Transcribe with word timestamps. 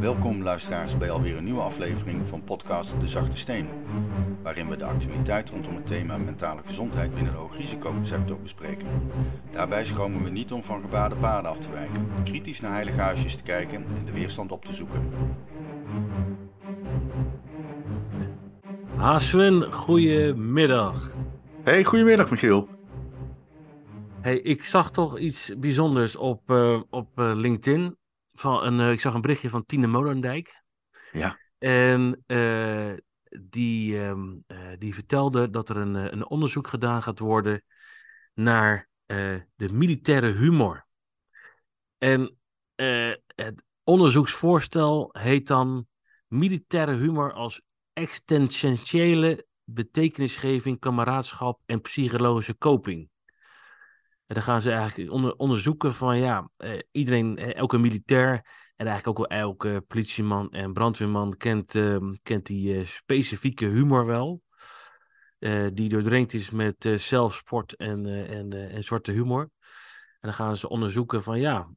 Welkom 0.00 0.42
luisteraars 0.42 0.96
bij 0.96 1.10
alweer 1.10 1.36
een 1.36 1.44
nieuwe 1.44 1.60
aflevering 1.60 2.26
van 2.26 2.44
podcast 2.44 3.00
De 3.00 3.08
Zachte 3.08 3.36
Steen, 3.36 3.68
waarin 4.42 4.68
we 4.68 4.76
de 4.76 4.84
actualiteit 4.84 5.50
rondom 5.50 5.74
het 5.74 5.86
thema 5.86 6.16
mentale 6.16 6.60
gezondheid 6.64 7.14
binnen 7.14 7.32
de 7.32 7.38
hoogrisicosector 7.38 8.40
bespreken. 8.40 8.86
Daarbij 9.50 9.84
schromen 9.84 10.22
we 10.22 10.30
niet 10.30 10.52
om 10.52 10.62
van 10.62 10.80
gebaarde 10.80 11.16
paden 11.16 11.50
af 11.50 11.58
te 11.58 11.70
wijken, 11.70 12.08
kritisch 12.24 12.60
naar 12.60 12.72
heilige 12.72 13.00
huisjes 13.00 13.36
te 13.36 13.42
kijken 13.42 13.84
en 13.98 14.04
de 14.04 14.12
weerstand 14.12 14.52
op 14.52 14.64
te 14.64 14.74
zoeken. 14.74 15.10
Haswen, 18.96 19.72
goedemiddag. 19.72 21.16
Hey, 21.62 21.84
goedemiddag 21.84 22.30
Michiel. 22.30 22.68
Hey, 24.20 24.38
ik 24.38 24.64
zag 24.64 24.90
toch 24.90 25.18
iets 25.18 25.54
bijzonders 25.58 26.16
op, 26.16 26.50
uh, 26.50 26.80
op 26.90 27.08
uh, 27.16 27.32
LinkedIn. 27.34 27.98
Van 28.40 28.64
een, 28.64 28.78
uh, 28.78 28.92
ik 28.92 29.00
zag 29.00 29.14
een 29.14 29.20
berichtje 29.20 29.50
van 29.50 29.64
Tine 29.64 29.86
Molendijk. 29.86 30.62
Ja. 31.12 31.38
En 31.58 32.24
die, 33.40 33.98
um, 33.98 34.44
die 34.78 34.94
vertelde 34.94 35.50
dat 35.50 35.68
er 35.68 35.76
een, 35.76 35.94
een 35.94 36.26
onderzoek 36.26 36.68
gedaan 36.68 37.02
gaat 37.02 37.18
worden 37.18 37.64
naar 38.34 38.88
de 39.56 39.68
militaire 39.72 40.32
humor. 40.32 40.86
En 41.98 42.38
het 43.34 43.64
onderzoeksvoorstel 43.84 45.14
heet 45.18 45.46
dan 45.46 45.86
militaire 46.26 46.94
humor 46.96 47.32
als 47.32 47.62
existentiële 47.92 49.46
betekenisgeving, 49.64 50.78
kameraadschap 50.78 51.60
en 51.66 51.80
psychologische 51.80 52.58
coping. 52.58 53.08
En 54.30 54.36
dan 54.36 54.44
gaan 54.44 54.62
ze 54.62 54.70
eigenlijk 54.70 55.10
onder, 55.12 55.34
onderzoeken 55.34 55.94
van 55.94 56.18
ja, 56.18 56.50
eh, 56.56 56.78
iedereen, 56.90 57.36
eh, 57.36 57.54
elke 57.54 57.78
militair 57.78 58.32
en 58.76 58.86
eigenlijk 58.86 59.06
ook 59.06 59.28
wel 59.28 59.38
elke 59.38 59.84
politieman 59.86 60.50
en 60.50 60.72
brandweerman 60.72 61.36
kent, 61.36 61.74
uh, 61.74 61.96
kent 62.22 62.46
die 62.46 62.74
uh, 62.74 62.86
specifieke 62.86 63.66
humor 63.66 64.06
wel. 64.06 64.42
Die 65.72 65.88
doordrenkt 65.88 66.32
is 66.32 66.50
met 66.50 66.88
zelfsport 66.96 67.76
en, 67.76 68.06
en, 68.06 68.52
en 68.52 68.84
zwarte 68.84 69.12
humor. 69.12 69.40
En 69.40 69.50
dan 70.20 70.32
gaan 70.32 70.56
ze 70.56 70.68
onderzoeken 70.68 71.22
van 71.22 71.40
ja, 71.40 71.68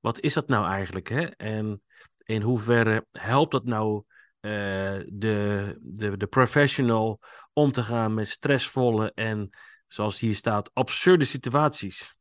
wat 0.00 0.20
is 0.20 0.34
dat 0.34 0.48
nou 0.48 0.66
eigenlijk? 0.66 1.08
Hè? 1.08 1.24
En 1.26 1.82
in 2.22 2.42
hoeverre 2.42 3.06
helpt 3.12 3.50
dat 3.52 3.64
nou 3.64 4.04
de, 4.40 5.76
de, 5.80 6.16
de 6.16 6.26
professional 6.26 7.20
om 7.52 7.72
te 7.72 7.82
gaan 7.82 8.14
met 8.14 8.28
stressvolle 8.28 9.12
en 9.14 9.50
zoals 9.92 10.20
hier 10.20 10.34
staat, 10.34 10.70
absurde 10.74 11.24
situaties. 11.24 12.14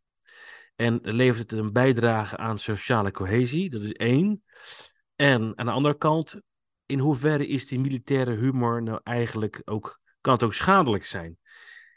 En 0.76 1.00
levert 1.02 1.52
het 1.52 1.60
een 1.60 1.72
bijdrage 1.72 2.38
aan 2.38 2.60
sociale 2.60 3.12
cohesie, 3.12 3.70
dat 3.70 3.82
is 3.82 3.94
één. 3.94 4.44
En 5.16 5.54
aan 5.58 5.66
de 5.66 5.72
andere 5.72 5.98
kant, 5.98 6.42
in 6.86 7.00
hoeverre 7.00 7.48
is 7.48 7.68
die 7.68 7.80
militaire 7.80 8.36
humor 8.36 8.84
nou 8.84 9.00
eigenlijk 9.04 9.62
ook, 9.66 10.00
kan 10.22 10.34
het 10.34 10.44
ook 10.44 10.54
schadelijk 10.54 11.06
zijn? 11.06 11.38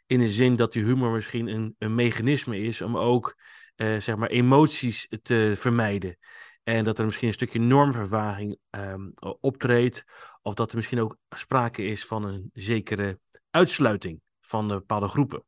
In 0.07 0.19
de 0.19 0.29
zin 0.29 0.57
dat 0.57 0.73
die 0.73 0.85
humor 0.85 1.13
misschien 1.13 1.47
een, 1.47 1.75
een 1.79 1.95
mechanisme 1.95 2.59
is 2.59 2.83
om 2.83 2.97
ook 2.97 3.37
eh, 3.75 4.01
zeg 4.01 4.17
maar 4.17 4.29
emoties 4.29 5.09
te 5.23 5.53
vermijden. 5.57 6.19
En 6.63 6.85
dat 6.85 6.99
er 6.99 7.05
misschien 7.05 7.29
een 7.29 7.35
stukje 7.35 7.59
normvervaging 7.59 8.59
um, 8.71 9.13
optreedt. 9.41 10.05
Of 10.43 10.55
dat 10.55 10.71
er 10.71 10.77
misschien 10.77 11.01
ook 11.01 11.17
sprake 11.29 11.85
is 11.85 12.07
van 12.07 12.25
een 12.25 12.51
zekere 12.53 13.19
uitsluiting 13.51 14.21
van 14.41 14.69
bepaalde 14.69 15.09
groepen 15.09 15.45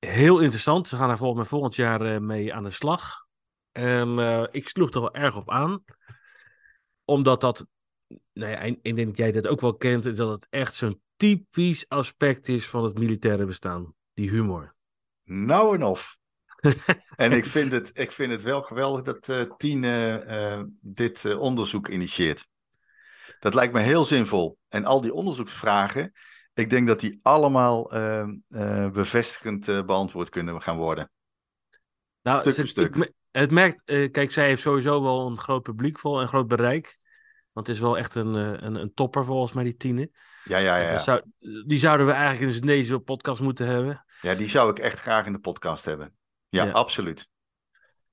heel 0.00 0.40
interessant. 0.40 0.88
Ze 0.88 0.96
gaan 0.96 1.08
daar 1.08 1.18
volgens 1.18 1.40
mij 1.40 1.48
volgend 1.48 1.76
jaar 1.76 2.14
uh, 2.14 2.18
mee 2.18 2.54
aan 2.54 2.64
de 2.64 2.70
slag. 2.70 3.26
En 3.72 4.18
uh, 4.18 4.44
ik 4.50 4.68
sloeg 4.68 4.90
er 4.90 5.00
wel 5.00 5.14
erg 5.14 5.36
op 5.36 5.50
aan. 5.50 5.84
Omdat 7.04 7.40
dat, 7.40 7.66
nou 8.32 8.50
ja, 8.50 8.60
ik 8.60 8.96
denk 8.96 9.06
dat 9.08 9.16
jij 9.16 9.32
dat 9.32 9.46
ook 9.46 9.60
wel 9.60 9.76
kent, 9.76 10.06
is 10.06 10.16
dat 10.16 10.30
het 10.30 10.46
echt 10.50 10.74
zo'n 10.74 11.00
typisch 11.16 11.88
aspect 11.88 12.48
is 12.48 12.68
van 12.68 12.84
het 12.84 12.98
militaire 12.98 13.44
bestaan. 13.44 13.94
Die 14.14 14.30
humor. 14.30 14.74
Nou 15.24 15.74
en 15.74 15.82
of. 15.82 16.18
en 17.16 17.32
ik 17.32 17.44
vind, 17.44 17.72
het, 17.72 17.90
ik 17.94 18.12
vind 18.12 18.32
het 18.32 18.42
wel 18.42 18.62
geweldig 18.62 19.02
dat 19.02 19.28
uh, 19.28 19.56
Tine 19.56 20.68
dit 20.80 21.34
onderzoek 21.34 21.88
initieert. 21.88 22.46
Dat 23.38 23.54
lijkt 23.54 23.72
me 23.72 23.80
heel 23.80 24.04
zinvol. 24.04 24.58
En 24.68 24.84
al 24.84 25.00
die 25.00 25.14
onderzoeksvragen, 25.14 26.12
ik 26.60 26.70
denk 26.70 26.86
dat 26.86 27.00
die 27.00 27.18
allemaal 27.22 27.94
uh, 27.94 28.28
uh, 28.48 28.90
bevestigend 28.90 29.68
uh, 29.68 29.82
beantwoord 29.82 30.28
kunnen 30.28 30.62
gaan 30.62 30.76
worden. 30.76 31.10
Nou, 32.22 32.40
stuk 32.40 32.54
voor 32.54 32.66
stuk. 32.66 32.94
Het, 32.94 33.12
het 33.30 33.50
merkt, 33.50 33.82
kijk, 33.84 34.32
zij 34.32 34.46
heeft 34.46 34.62
sowieso 34.62 35.02
wel 35.02 35.26
een 35.26 35.38
groot 35.38 35.62
publiek 35.62 35.98
vol 35.98 36.20
en 36.20 36.28
groot 36.28 36.46
bereik. 36.46 36.98
Want 37.52 37.66
het 37.66 37.76
is 37.76 37.82
wel 37.82 37.98
echt 37.98 38.14
een, 38.14 38.34
een, 38.34 38.74
een 38.74 38.94
topper 38.94 39.24
volgens 39.24 39.52
mij, 39.52 39.64
die 39.64 39.76
Tine. 39.76 40.10
Ja, 40.44 40.58
ja, 40.58 40.76
ja. 40.76 40.98
Zou, 40.98 41.22
die 41.66 41.78
zouden 41.78 42.06
we 42.06 42.12
eigenlijk 42.12 42.56
in 42.56 42.66
deze 42.66 42.98
podcast 42.98 43.40
moeten 43.40 43.66
hebben. 43.66 44.04
Ja, 44.20 44.34
die 44.34 44.48
zou 44.48 44.70
ik 44.70 44.78
echt 44.78 45.00
graag 45.00 45.26
in 45.26 45.32
de 45.32 45.38
podcast 45.38 45.84
hebben. 45.84 46.14
Ja, 46.48 46.64
ja. 46.64 46.70
absoluut. 46.70 47.28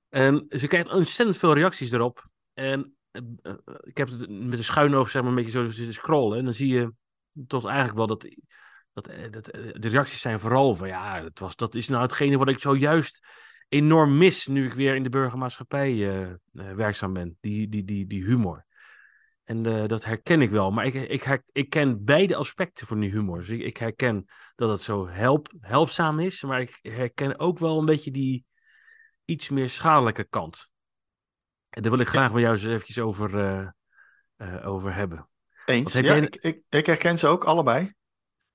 En 0.10 0.46
ze 0.50 0.68
krijgt 0.68 0.92
ontzettend 0.92 1.38
veel 1.38 1.54
reacties 1.54 1.92
erop. 1.92 2.28
En 2.54 2.98
ik 3.82 3.98
heb 3.98 4.10
het 4.10 4.30
met 4.30 4.58
een 4.58 4.64
schuin 4.64 4.96
oog 4.96 5.10
zeg 5.10 5.22
maar, 5.22 5.32
een 5.32 5.38
beetje 5.38 5.52
zo 5.52 5.70
zitten 5.70 5.94
scrollen. 5.94 6.38
En 6.38 6.44
dan 6.44 6.54
zie 6.54 6.74
je 6.74 6.94
tot 7.48 7.66
eigenlijk 7.66 7.98
wel 7.98 8.08
dat, 8.08 8.28
dat, 8.94 9.08
eh, 9.08 9.32
dat 9.32 9.48
eh, 9.48 9.74
de 9.74 9.88
reacties 9.88 10.22
zijn 10.22 10.40
vooral 10.40 10.76
van 10.76 10.88
ja, 10.88 11.22
dat, 11.22 11.40
was, 11.40 11.56
dat 11.56 11.76
is 11.76 11.88
nou 11.88 12.02
hetgene 12.02 12.38
wat 12.38 12.50
ik 12.50 12.60
zojuist 12.60 13.26
enorm 13.70 14.18
mis 14.18 14.48
nu 14.48 14.66
ik 14.66 14.74
weer 14.74 14.96
in 14.96 15.04
de 15.04 15.10
burgermaatschappij 15.10 15.92
uh, 15.92 16.30
uh, 16.30 16.36
werkzaam 16.74 17.14
ben. 17.14 17.38
Die, 17.42 17.70
die, 17.70 17.84
die, 17.84 18.08
die 18.08 18.24
humor. 18.24 18.66
En 19.44 19.68
uh, 19.68 19.86
dat 19.86 20.04
herken 20.04 20.42
ik 20.42 20.50
wel. 20.50 20.72
Maar 20.72 20.86
ik, 20.86 20.94
ik, 20.94 21.24
her, 21.24 21.44
ik 21.52 21.70
ken 21.70 22.04
beide 22.04 22.36
aspecten 22.36 22.88
van 22.88 23.00
die 23.00 23.12
humor. 23.12 23.38
Dus 23.38 23.50
ik, 23.50 23.62
ik 23.62 23.78
herken 23.78 24.26
dat 24.56 24.70
het 24.70 24.82
zo 24.82 25.08
help, 25.08 25.54
helpzaam 25.60 26.20
is. 26.20 26.44
Maar 26.44 26.62
ik 26.62 26.80
herken 26.82 27.40
ook 27.40 27.60
wel 27.60 27.80
een 27.80 27.86
beetje 27.86 28.12
die 28.12 28.46
iets 29.26 29.50
meer 29.50 29.70
schadelijke 29.70 30.24
kant. 30.24 30.72
En 31.70 31.82
daar 31.82 31.92
wil 31.92 32.02
ik 32.02 32.08
graag 32.08 32.34
met 32.34 32.42
jou 32.42 32.54
eens 32.54 32.66
eventjes 32.66 33.00
over, 33.00 33.74
over 34.64 34.94
hebben. 34.94 35.30
Eens, 35.68 35.94
ja, 35.94 36.02
jij... 36.02 36.20
ik, 36.20 36.36
ik, 36.36 36.62
ik, 36.70 36.86
herken 36.86 37.18
ze 37.18 37.28
ook 37.28 37.44
allebei. 37.44 37.94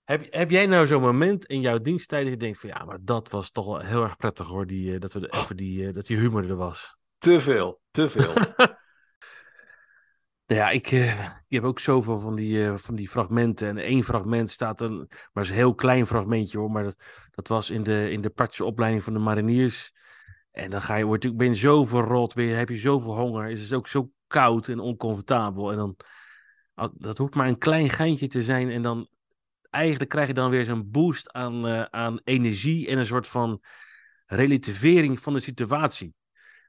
Heb, 0.04 0.26
heb 0.30 0.50
jij 0.50 0.66
nou 0.66 0.86
zo'n 0.86 1.00
moment 1.00 1.44
in 1.44 1.60
jouw 1.60 1.78
diensttijd 1.78 2.22
dat 2.22 2.32
je 2.32 2.38
denkt 2.38 2.58
van 2.58 2.68
ja, 2.68 2.84
maar 2.84 2.98
dat 3.00 3.30
was 3.30 3.50
toch 3.50 3.66
wel 3.66 3.78
heel 3.78 4.02
erg 4.02 4.16
prettig 4.16 4.46
hoor, 4.46 4.66
die, 4.66 4.94
eh, 4.94 5.00
dat, 5.00 5.12
we 5.12 5.28
even 5.28 5.56
die, 5.56 5.86
eh, 5.86 5.94
dat 5.94 6.06
die 6.06 6.16
humor 6.16 6.50
er 6.50 6.56
was? 6.56 6.98
Te 7.18 7.40
veel, 7.40 7.80
te 7.90 8.08
veel. 8.08 8.34
ja, 10.56 10.70
ik, 10.70 10.90
uh, 10.90 11.24
ik 11.24 11.42
heb 11.48 11.64
ook 11.64 11.78
zoveel 11.78 12.18
van 12.18 12.34
die, 12.34 12.56
uh, 12.56 12.76
van 12.76 12.94
die 12.94 13.08
fragmenten. 13.08 13.68
En 13.68 13.78
één 13.78 14.04
fragment 14.04 14.50
staat 14.50 14.80
een, 14.80 15.10
maar 15.32 15.42
is 15.42 15.48
een 15.48 15.54
heel 15.54 15.74
klein 15.74 16.06
fragmentje 16.06 16.58
hoor. 16.58 16.70
Maar 16.70 16.82
dat, 16.82 16.96
dat 17.30 17.48
was 17.48 17.70
in 17.70 17.82
de, 17.82 18.10
in 18.10 18.20
de 18.20 18.30
praktische 18.30 18.64
opleiding 18.64 19.02
van 19.02 19.12
de 19.12 19.18
mariniers. 19.18 19.92
En 20.50 20.70
dan 20.70 20.82
ga 20.82 20.96
je, 20.96 21.04
word, 21.04 21.36
ben 21.36 21.46
je 21.46 21.54
zo 21.54 21.84
verrot, 21.84 22.34
ben 22.34 22.44
je, 22.44 22.54
heb 22.54 22.68
je 22.68 22.78
zoveel 22.78 23.16
honger. 23.16 23.50
Is 23.50 23.62
het 23.62 23.72
ook 23.72 23.88
zo 23.88 24.10
koud 24.26 24.68
en 24.68 24.78
oncomfortabel. 24.78 25.70
En 25.70 25.76
dan 25.76 25.96
dat 26.94 27.18
hoeft 27.18 27.34
maar 27.34 27.48
een 27.48 27.58
klein 27.58 27.90
geintje 27.90 28.28
te 28.28 28.42
zijn. 28.42 28.70
En 28.70 28.82
dan 28.82 29.08
eigenlijk 29.70 30.10
krijg 30.10 30.28
je 30.28 30.34
dan 30.34 30.50
weer 30.50 30.64
zo'n 30.64 30.90
boost 30.90 31.32
aan, 31.32 31.66
uh, 31.66 31.82
aan 31.82 32.20
energie 32.24 32.88
en 32.88 32.98
een 32.98 33.06
soort 33.06 33.28
van 33.28 33.62
relativering 34.26 35.20
van 35.20 35.32
de 35.32 35.40
situatie. 35.40 36.14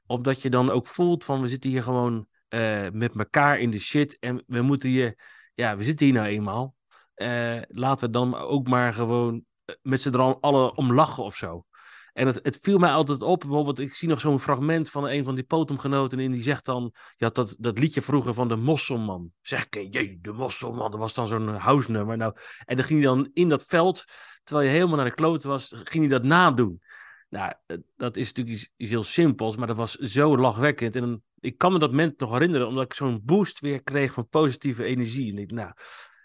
Omdat 0.06 0.42
je 0.42 0.50
dan 0.50 0.70
ook 0.70 0.86
voelt 0.86 1.24
van 1.24 1.40
we 1.40 1.48
zitten 1.48 1.70
hier 1.70 1.82
gewoon 1.82 2.26
uh, 2.48 2.88
met 2.92 3.16
elkaar 3.16 3.58
in 3.58 3.70
de 3.70 3.78
shit. 3.78 4.18
En 4.18 4.44
we 4.46 4.62
moeten 4.62 4.88
hier, 4.88 5.18
ja, 5.54 5.76
we 5.76 5.84
zitten 5.84 6.06
hier 6.06 6.14
nou 6.14 6.26
eenmaal. 6.26 6.74
Uh, 7.16 7.60
laten 7.68 8.06
we 8.06 8.12
dan 8.12 8.34
ook 8.34 8.68
maar 8.68 8.94
gewoon 8.94 9.44
met 9.82 10.00
z'n 10.00 10.16
allen 10.40 10.76
om 10.76 10.92
lachen 10.92 11.24
of 11.24 11.36
zo. 11.36 11.64
En 12.14 12.26
het, 12.26 12.40
het 12.42 12.58
viel 12.62 12.78
mij 12.78 12.90
altijd 12.90 13.22
op. 13.22 13.40
Bijvoorbeeld, 13.40 13.78
ik 13.78 13.94
zie 13.94 14.08
nog 14.08 14.20
zo'n 14.20 14.40
fragment 14.40 14.90
van 14.90 15.08
een 15.08 15.24
van 15.24 15.34
die 15.34 15.44
potemgenoten. 15.44 16.18
En 16.18 16.30
die 16.30 16.42
zegt 16.42 16.64
dan. 16.64 16.92
Je 17.16 17.24
had 17.24 17.34
dat, 17.34 17.56
dat 17.58 17.78
liedje 17.78 18.02
vroeger 18.02 18.34
van 18.34 18.48
de 18.48 18.56
Mosselman. 18.56 19.32
Zeg 19.42 19.66
ik, 19.70 19.94
jee, 19.94 20.18
de 20.20 20.32
Mosselman. 20.32 20.90
Dat 20.90 21.00
was 21.00 21.14
dan 21.14 21.28
zo'n 21.28 21.48
house 21.48 21.90
nummer. 21.90 22.16
Nou, 22.16 22.36
en 22.64 22.76
dan 22.76 22.84
ging 22.84 22.98
hij 22.98 23.08
dan 23.08 23.30
in 23.32 23.48
dat 23.48 23.64
veld. 23.64 24.04
Terwijl 24.42 24.68
je 24.68 24.74
helemaal 24.74 24.96
naar 24.96 25.04
de 25.04 25.14
kloten 25.14 25.48
was. 25.48 25.72
Ging 25.74 26.04
hij 26.04 26.18
dat 26.18 26.22
nadoen. 26.22 26.82
Nou, 27.28 27.52
dat 27.96 28.16
is 28.16 28.32
natuurlijk 28.32 28.68
iets, 28.76 28.90
heel 28.90 29.04
simpels. 29.04 29.56
Maar 29.56 29.66
dat 29.66 29.76
was 29.76 29.94
zo 29.94 30.38
lachwekkend. 30.38 30.96
En 30.96 31.24
ik 31.40 31.58
kan 31.58 31.72
me 31.72 31.78
dat 31.78 31.90
moment 31.90 32.20
nog 32.20 32.32
herinneren. 32.32 32.66
Omdat 32.66 32.84
ik 32.84 32.94
zo'n 32.94 33.20
boost 33.24 33.60
weer 33.60 33.82
kreeg 33.82 34.12
van 34.12 34.28
positieve 34.28 34.84
energie. 34.84 35.52
Nou, 35.52 35.72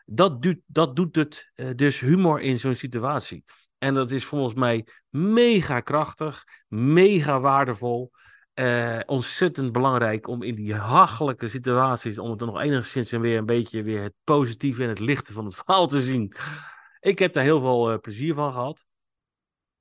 dat 0.05 0.41
doet, 0.41 0.59
dat 0.65 0.95
doet 0.95 1.15
het. 1.15 1.51
Uh, 1.55 1.69
dus 1.75 1.99
humor 1.99 2.41
in 2.41 2.59
zo'n 2.59 2.75
situatie. 2.75 3.43
En 3.79 3.93
dat 3.93 4.11
is 4.11 4.25
volgens 4.25 4.53
mij 4.53 4.85
mega 5.09 5.79
krachtig, 5.79 6.43
mega 6.67 7.39
waardevol. 7.39 8.11
Uh, 8.53 8.99
ontzettend 9.05 9.71
belangrijk 9.71 10.27
om 10.27 10.43
in 10.43 10.55
die 10.55 10.75
hachelijke 10.75 11.47
situaties, 11.47 12.19
om 12.19 12.31
het 12.31 12.41
er 12.41 12.47
nog 12.47 12.61
enigszins 12.61 13.11
weer 13.11 13.37
een 13.37 13.45
beetje 13.45 13.83
weer 13.83 14.01
het 14.01 14.13
positieve 14.23 14.83
en 14.83 14.89
het 14.89 14.99
lichte 14.99 15.33
van 15.33 15.45
het 15.45 15.55
verhaal 15.63 15.87
te 15.87 16.01
zien. 16.01 16.33
Ik 16.99 17.19
heb 17.19 17.33
daar 17.33 17.43
heel 17.43 17.61
veel 17.61 17.91
uh, 17.91 17.97
plezier 17.97 18.33
van 18.33 18.53
gehad. 18.53 18.83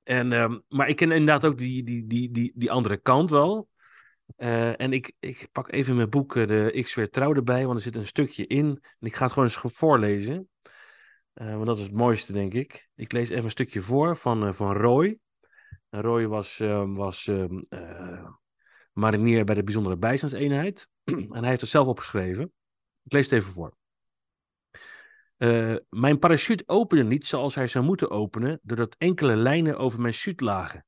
En, 0.03 0.33
um, 0.33 0.62
maar 0.69 0.89
ik 0.89 0.97
ken 0.97 1.12
inderdaad 1.12 1.45
ook 1.45 1.59
die, 1.59 1.85
die, 1.85 2.06
die, 2.06 2.31
die, 2.31 2.53
die 2.55 2.71
andere 2.71 2.97
kant 2.97 3.31
wel. 3.31 3.69
Eh, 4.37 4.81
en 4.81 4.93
ik, 4.93 5.12
ik 5.21 5.49
pak 5.53 5.73
even 5.73 5.97
mijn 5.97 6.11
boek 6.11 6.35
de 6.35 6.71
Ik 6.73 6.95
Weer 6.95 7.11
Trouw 7.11 7.35
erbij, 7.35 7.65
want 7.67 7.77
er 7.77 7.83
zit 7.83 7.95
een 7.95 8.06
stukje 8.06 8.47
in. 8.47 8.67
En 8.99 9.06
ik 9.06 9.15
ga 9.15 9.25
het 9.25 9.33
gewoon 9.33 9.49
eens 9.49 9.75
voorlezen. 9.75 10.49
Uh, 11.43 11.55
want 11.55 11.67
dat 11.67 11.76
is 11.76 11.82
het 11.82 11.93
mooiste, 11.93 12.32
denk 12.32 12.55
ik. 12.55 12.88
Ik 12.94 13.12
lees 13.12 13.31
even 13.31 13.44
een 13.44 13.50
stukje 13.50 13.82
voor 13.82 14.17
van, 14.17 14.55
van 14.55 14.76
Roy. 14.76 15.19
Roy 15.90 16.26
was, 16.26 16.61
ehm, 16.61 16.94
was 16.94 17.26
ehm, 17.26 17.61
marinier 18.93 19.44
bij 19.44 19.55
de 19.55 19.62
bijzondere 19.62 19.96
bijstandseenheid. 19.96 20.88
en 21.05 21.32
hij 21.32 21.49
heeft 21.49 21.61
het 21.61 21.70
zelf 21.70 21.87
opgeschreven. 21.87 22.52
Ik 23.05 23.12
lees 23.12 23.31
het 23.31 23.40
even 23.40 23.52
voor. 23.52 23.76
mijn 25.88 26.19
parachute 26.19 26.62
opende 26.67 27.05
niet 27.05 27.26
zoals 27.26 27.55
hij 27.55 27.67
zou 27.67 27.85
moeten 27.85 28.11
openen, 28.11 28.61
doordat 28.62 28.94
enkele 28.99 29.37
lijnen 29.37 29.79
over 29.79 30.00
mijn 30.00 30.14
chute 30.14 30.44
lagen. 30.44 30.87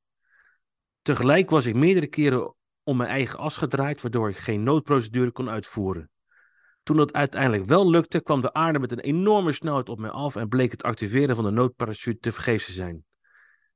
Tegelijk 1.03 1.51
was 1.51 1.67
ik 1.67 1.75
meerdere 1.75 2.07
keren 2.07 2.55
om 2.83 2.97
mijn 2.97 3.11
eigen 3.11 3.39
as 3.39 3.57
gedraaid, 3.57 4.01
waardoor 4.01 4.29
ik 4.29 4.37
geen 4.37 4.63
noodprocedure 4.63 5.31
kon 5.31 5.51
uitvoeren. 5.51 6.11
Toen 6.83 6.97
dat 6.97 7.13
uiteindelijk 7.13 7.65
wel 7.65 7.91
lukte, 7.91 8.23
kwam 8.23 8.41
de 8.41 8.53
aarde 8.53 8.79
met 8.79 8.93
een 8.93 9.01
enorme 9.01 9.53
snelheid 9.53 9.89
op 9.89 9.99
mij 9.99 10.11
af 10.11 10.37
en 10.37 10.49
bleek 10.49 10.71
het 10.71 10.83
activeren 10.83 11.35
van 11.35 11.45
de 11.45 11.51
noodparachute 11.51 12.19
te 12.19 12.33
vergeefs 12.33 12.65
te 12.65 12.73
zijn. 12.73 13.05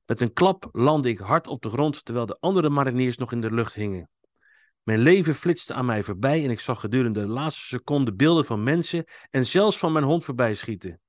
Met 0.06 0.20
een 0.20 0.32
klap 0.32 0.68
landde 0.72 1.08
ik 1.08 1.18
hard 1.18 1.46
op 1.46 1.62
de 1.62 1.68
grond, 1.68 2.04
terwijl 2.04 2.26
de 2.26 2.36
andere 2.40 2.70
mariniers 2.70 3.16
nog 3.16 3.32
in 3.32 3.40
de 3.40 3.52
lucht 3.52 3.74
hingen. 3.74 4.08
Mijn 4.82 4.98
leven 4.98 5.34
flitste 5.34 5.74
aan 5.74 5.86
mij 5.86 6.02
voorbij 6.02 6.44
en 6.44 6.50
ik 6.50 6.60
zag 6.60 6.80
gedurende 6.80 7.20
de 7.20 7.26
laatste 7.26 7.66
seconde 7.66 8.14
beelden 8.14 8.44
van 8.44 8.62
mensen 8.62 9.04
en 9.30 9.46
zelfs 9.46 9.78
van 9.78 9.92
mijn 9.92 10.04
hond 10.04 10.24
voorbij 10.24 10.54
schieten. 10.54 11.00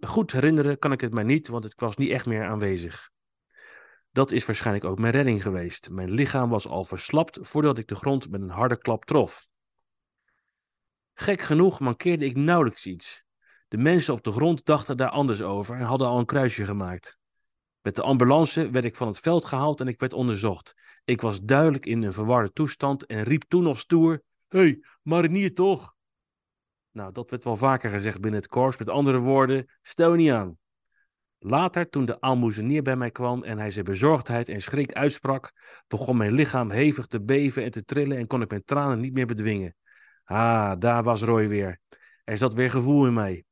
Goed 0.00 0.32
herinneren 0.32 0.78
kan 0.78 0.92
ik 0.92 1.00
het 1.00 1.12
mij 1.12 1.24
niet, 1.24 1.48
want 1.48 1.64
ik 1.64 1.80
was 1.80 1.96
niet 1.96 2.10
echt 2.10 2.26
meer 2.26 2.44
aanwezig. 2.44 3.10
Dat 4.12 4.30
is 4.30 4.46
waarschijnlijk 4.46 4.84
ook 4.84 4.98
mijn 4.98 5.12
redding 5.12 5.42
geweest. 5.42 5.90
Mijn 5.90 6.10
lichaam 6.10 6.48
was 6.48 6.66
al 6.66 6.84
verslapt 6.84 7.38
voordat 7.40 7.78
ik 7.78 7.86
de 7.86 7.94
grond 7.94 8.30
met 8.30 8.40
een 8.40 8.50
harde 8.50 8.78
klap 8.78 9.04
trof. 9.04 9.48
Gek 11.20 11.40
genoeg 11.40 11.80
mankeerde 11.80 12.24
ik 12.24 12.36
nauwelijks 12.36 12.86
iets. 12.86 13.24
De 13.68 13.76
mensen 13.76 14.14
op 14.14 14.22
de 14.22 14.32
grond 14.32 14.64
dachten 14.64 14.96
daar 14.96 15.08
anders 15.08 15.42
over 15.42 15.76
en 15.76 15.84
hadden 15.84 16.08
al 16.08 16.18
een 16.18 16.24
kruisje 16.24 16.64
gemaakt. 16.64 17.18
Met 17.82 17.96
de 17.96 18.02
ambulance 18.02 18.70
werd 18.70 18.84
ik 18.84 18.96
van 18.96 19.06
het 19.06 19.18
veld 19.18 19.44
gehaald 19.44 19.80
en 19.80 19.88
ik 19.88 20.00
werd 20.00 20.12
onderzocht. 20.12 20.74
Ik 21.04 21.20
was 21.20 21.40
duidelijk 21.40 21.86
in 21.86 22.02
een 22.02 22.12
verwarde 22.12 22.52
toestand 22.52 23.06
en 23.06 23.22
riep 23.22 23.42
toen 23.48 23.62
nog 23.62 23.78
stoer: 23.78 24.22
hey, 24.48 24.84
marinier 25.02 25.54
toch? 25.54 25.94
Nou, 26.90 27.12
dat 27.12 27.30
werd 27.30 27.44
wel 27.44 27.56
vaker 27.56 27.90
gezegd 27.90 28.20
binnen 28.20 28.40
het 28.40 28.50
korps. 28.50 28.76
Met 28.76 28.88
andere 28.88 29.18
woorden, 29.18 29.70
stel 29.82 30.10
je 30.12 30.16
niet 30.16 30.32
aan. 30.32 30.58
Later, 31.38 31.88
toen 31.88 32.04
de 32.04 32.20
aalmoezenier 32.20 32.82
bij 32.82 32.96
mij 32.96 33.10
kwam 33.10 33.42
en 33.42 33.58
hij 33.58 33.70
zijn 33.70 33.84
bezorgdheid 33.84 34.48
en 34.48 34.60
schrik 34.60 34.92
uitsprak, 34.92 35.52
begon 35.88 36.16
mijn 36.16 36.32
lichaam 36.32 36.70
hevig 36.70 37.06
te 37.06 37.22
beven 37.22 37.62
en 37.62 37.70
te 37.70 37.84
trillen 37.84 38.16
en 38.16 38.26
kon 38.26 38.42
ik 38.42 38.50
mijn 38.50 38.64
tranen 38.64 39.00
niet 39.00 39.12
meer 39.12 39.26
bedwingen. 39.26 39.74
Ah, 40.30 40.72
daar 40.78 41.02
was 41.02 41.22
Roy 41.22 41.48
weer. 41.48 41.80
Er 42.24 42.36
zat 42.36 42.54
weer 42.54 42.70
gevoel 42.70 43.06
in 43.06 43.14
mij. 43.14 43.44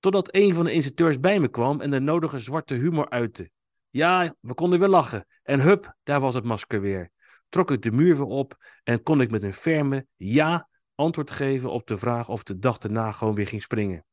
Totdat 0.00 0.34
een 0.34 0.54
van 0.54 0.64
de 0.64 0.72
instructeurs 0.72 1.20
bij 1.20 1.40
me 1.40 1.48
kwam 1.48 1.80
en 1.80 1.90
de 1.90 2.00
nodige 2.00 2.38
zwarte 2.38 2.74
humor 2.74 3.10
uitte. 3.10 3.50
Ja, 3.90 4.34
we 4.40 4.54
konden 4.54 4.78
weer 4.78 4.88
lachen. 4.88 5.26
En 5.42 5.60
hup, 5.60 5.94
daar 6.02 6.20
was 6.20 6.34
het 6.34 6.44
masker 6.44 6.80
weer. 6.80 7.10
Trok 7.48 7.70
ik 7.70 7.82
de 7.82 7.90
muur 7.90 8.16
weer 8.16 8.26
op 8.26 8.56
en 8.82 9.02
kon 9.02 9.20
ik 9.20 9.30
met 9.30 9.42
een 9.42 9.52
ferme 9.52 10.06
ja 10.16 10.68
antwoord 10.94 11.30
geven 11.30 11.70
op 11.70 11.86
de 11.86 11.96
vraag 11.96 12.28
of 12.28 12.42
de 12.42 12.58
dag 12.58 12.78
erna 12.78 13.12
gewoon 13.12 13.34
weer 13.34 13.48
ging 13.48 13.62
springen. 13.62 14.04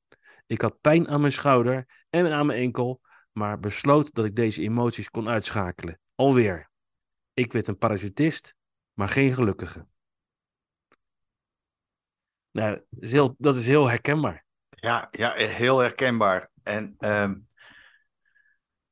Ik 0.47 0.61
had 0.61 0.81
pijn 0.81 1.07
aan 1.07 1.21
mijn 1.21 1.33
schouder 1.33 2.05
en 2.09 2.31
aan 2.31 2.45
mijn 2.45 2.59
enkel, 2.59 3.01
maar 3.31 3.59
besloot 3.59 4.13
dat 4.13 4.25
ik 4.25 4.35
deze 4.35 4.61
emoties 4.61 5.09
kon 5.09 5.29
uitschakelen. 5.29 5.99
Alweer. 6.15 6.69
Ik 7.33 7.53
werd 7.53 7.67
een 7.67 7.77
parachutist, 7.77 8.55
maar 8.93 9.09
geen 9.09 9.33
gelukkige. 9.33 9.89
Nou, 12.51 12.81
dat 12.89 13.03
is 13.03 13.11
heel, 13.11 13.35
dat 13.37 13.55
is 13.55 13.65
heel 13.65 13.89
herkenbaar. 13.89 14.45
Ja, 14.69 15.07
ja, 15.11 15.33
heel 15.33 15.77
herkenbaar. 15.77 16.49
En 16.63 16.95
um, 16.99 17.47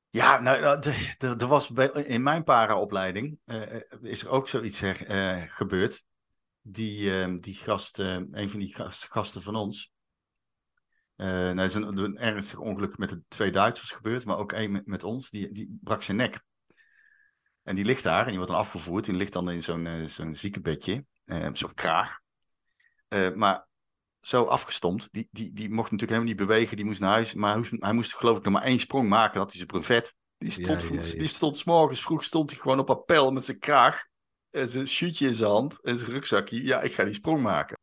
ja, 0.10 0.40
nou, 0.40 0.82
er 1.18 1.48
was 1.48 1.70
bij, 1.70 1.88
in 1.88 2.24
mijn 2.24 2.44
paraopleiding 2.44 3.40
uh, 3.46 3.82
is 4.02 4.24
er 4.24 4.30
ook 4.30 4.48
zoiets 4.48 4.82
uh, 4.82 5.44
gebeurd. 5.48 6.04
Die, 6.62 7.28
uh, 7.28 7.38
die 7.40 7.56
gast, 7.56 7.98
een 7.98 8.50
van 8.50 8.60
die 8.60 8.74
gast, 8.74 9.08
gasten 9.12 9.42
van 9.42 9.56
ons, 9.56 9.92
uh, 11.16 11.28
nou, 11.28 11.58
er 11.58 11.64
is 11.64 11.74
een, 11.74 12.18
ernstig 12.18 12.60
ongeluk 12.60 12.98
met 12.98 13.10
de 13.10 13.22
twee 13.28 13.52
Duitsers 13.52 13.92
gebeurd, 13.92 14.26
maar 14.26 14.38
ook 14.38 14.52
één 14.52 14.82
met, 14.86 15.04
ons. 15.04 15.30
Die, 15.30 15.52
die 15.52 15.80
brak 15.82 16.02
zijn 16.02 16.18
nek. 16.18 16.42
En 17.64 17.76
die 17.76 17.86
ligt 17.86 18.04
daar 18.04 18.22
en 18.22 18.28
die 18.28 18.38
wordt 18.38 18.52
dan 18.52 18.62
afgevoerd. 18.62 19.06
Die 19.06 19.16
ligt 19.16 19.34
dan 19.34 19.50
in 19.50 19.64
zo'n 19.64 20.08
zo'n 20.08 20.36
ziekenbedje, 20.36 21.06
zo'n 21.54 21.74
kraag. 21.74 22.20
Maar 23.36 23.68
zo 24.22 24.44
afgestompt, 24.44 25.08
die, 25.12 25.28
die, 25.32 25.54
die 25.54 25.70
mocht 25.70 25.92
natuurlijk 25.92 26.10
helemaal 26.10 26.36
niet 26.36 26.48
bewegen. 26.48 26.76
Die 26.76 26.86
moest 26.86 27.00
naar 27.00 27.10
huis. 27.10 27.34
Maar 27.34 27.50
hij 27.50 27.58
moest, 27.58 27.72
hij 27.78 27.94
moest 27.94 28.16
geloof 28.16 28.38
ik 28.38 28.44
nog 28.44 28.54
maar 28.54 28.64
één 28.64 28.80
sprong 28.80 29.10
maken. 29.10 29.40
Dat 29.40 29.48
hij 29.48 29.56
zijn 29.56 29.68
brevet. 29.68 30.16
Die 30.38 30.50
stond, 30.50 30.82
ja, 30.82 30.94
ja, 30.94 31.02
ja. 31.02 31.18
die 31.18 31.28
stond 31.28 31.58
s 31.58 31.64
morgens 31.64 32.02
vroeg 32.02 32.24
stond 32.24 32.50
hij 32.50 32.60
gewoon 32.60 32.80
op 32.80 32.90
appel 32.90 33.32
met 33.32 33.46
zijn 33.46 33.60
kraag. 33.60 34.08
En 34.50 34.70
zijn 34.70 34.88
shootje 34.88 35.28
in 35.28 35.36
zijn 35.36 35.50
hand 35.50 35.82
en 35.82 35.98
zijn 35.98 36.12
rugzakje. 36.12 36.64
Ja, 36.64 36.82
ik 36.82 36.94
ga 36.94 37.04
die 37.04 37.14
sprong 37.14 37.42
maken. 37.42 37.78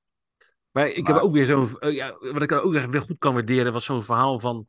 Maar 0.71 0.87
ik 0.87 1.07
heb 1.07 1.17
ook 1.17 1.33
weer 1.33 1.47
zo'n. 1.47 1.77
Uh, 1.81 1.95
ja, 1.95 2.17
wat 2.19 2.43
ik 2.43 2.53
ook 2.53 2.73
weer 2.73 3.03
goed 3.03 3.19
kan 3.19 3.35
waarderen, 3.35 3.73
was 3.73 3.85
zo'n 3.85 4.03
verhaal 4.03 4.41
van. 4.41 4.69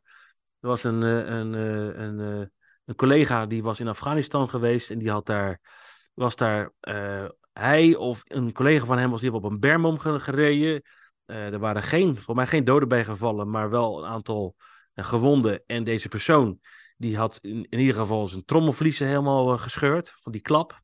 Er 0.59 0.67
was 0.67 0.83
een, 0.83 1.01
uh, 1.01 1.25
een, 1.25 1.53
uh, 1.53 2.01
een, 2.03 2.49
een, 2.85 2.95
collega 2.95 3.45
die 3.45 3.63
was 3.63 3.79
in 3.79 3.87
Afghanistan 3.87 4.49
geweest 4.49 4.91
en 4.91 4.97
die 4.97 5.11
had 5.11 5.25
daar. 5.25 5.59
Was 6.13 6.35
daar. 6.35 6.73
Hij 7.57 7.95
of 7.95 8.21
een 8.27 8.51
collega 8.51 8.85
van 8.85 8.97
hem 8.97 9.11
was 9.11 9.21
hier 9.21 9.33
op 9.33 9.43
een 9.43 9.59
bermom 9.59 9.99
gereden. 9.99 10.81
er 11.25 11.59
waren 11.59 11.83
geen, 11.83 12.21
voor 12.21 12.35
mij 12.35 12.47
geen 12.47 12.63
doden 12.63 12.87
bij 12.87 13.05
gevallen, 13.05 13.49
maar 13.49 13.69
wel 13.69 13.97
een 13.97 14.09
aantal 14.09 14.55
gewonden. 14.95 15.63
En 15.65 15.83
deze 15.83 16.07
persoon 16.07 16.59
die 16.97 17.17
had 17.17 17.39
in, 17.41 17.67
ieder 17.69 17.95
geval 17.95 18.27
zijn 18.27 18.45
trommelvliezen 18.45 19.07
helemaal 19.07 19.57
gescheurd 19.57 20.15
van 20.19 20.31
die 20.31 20.41
klap. 20.41 20.81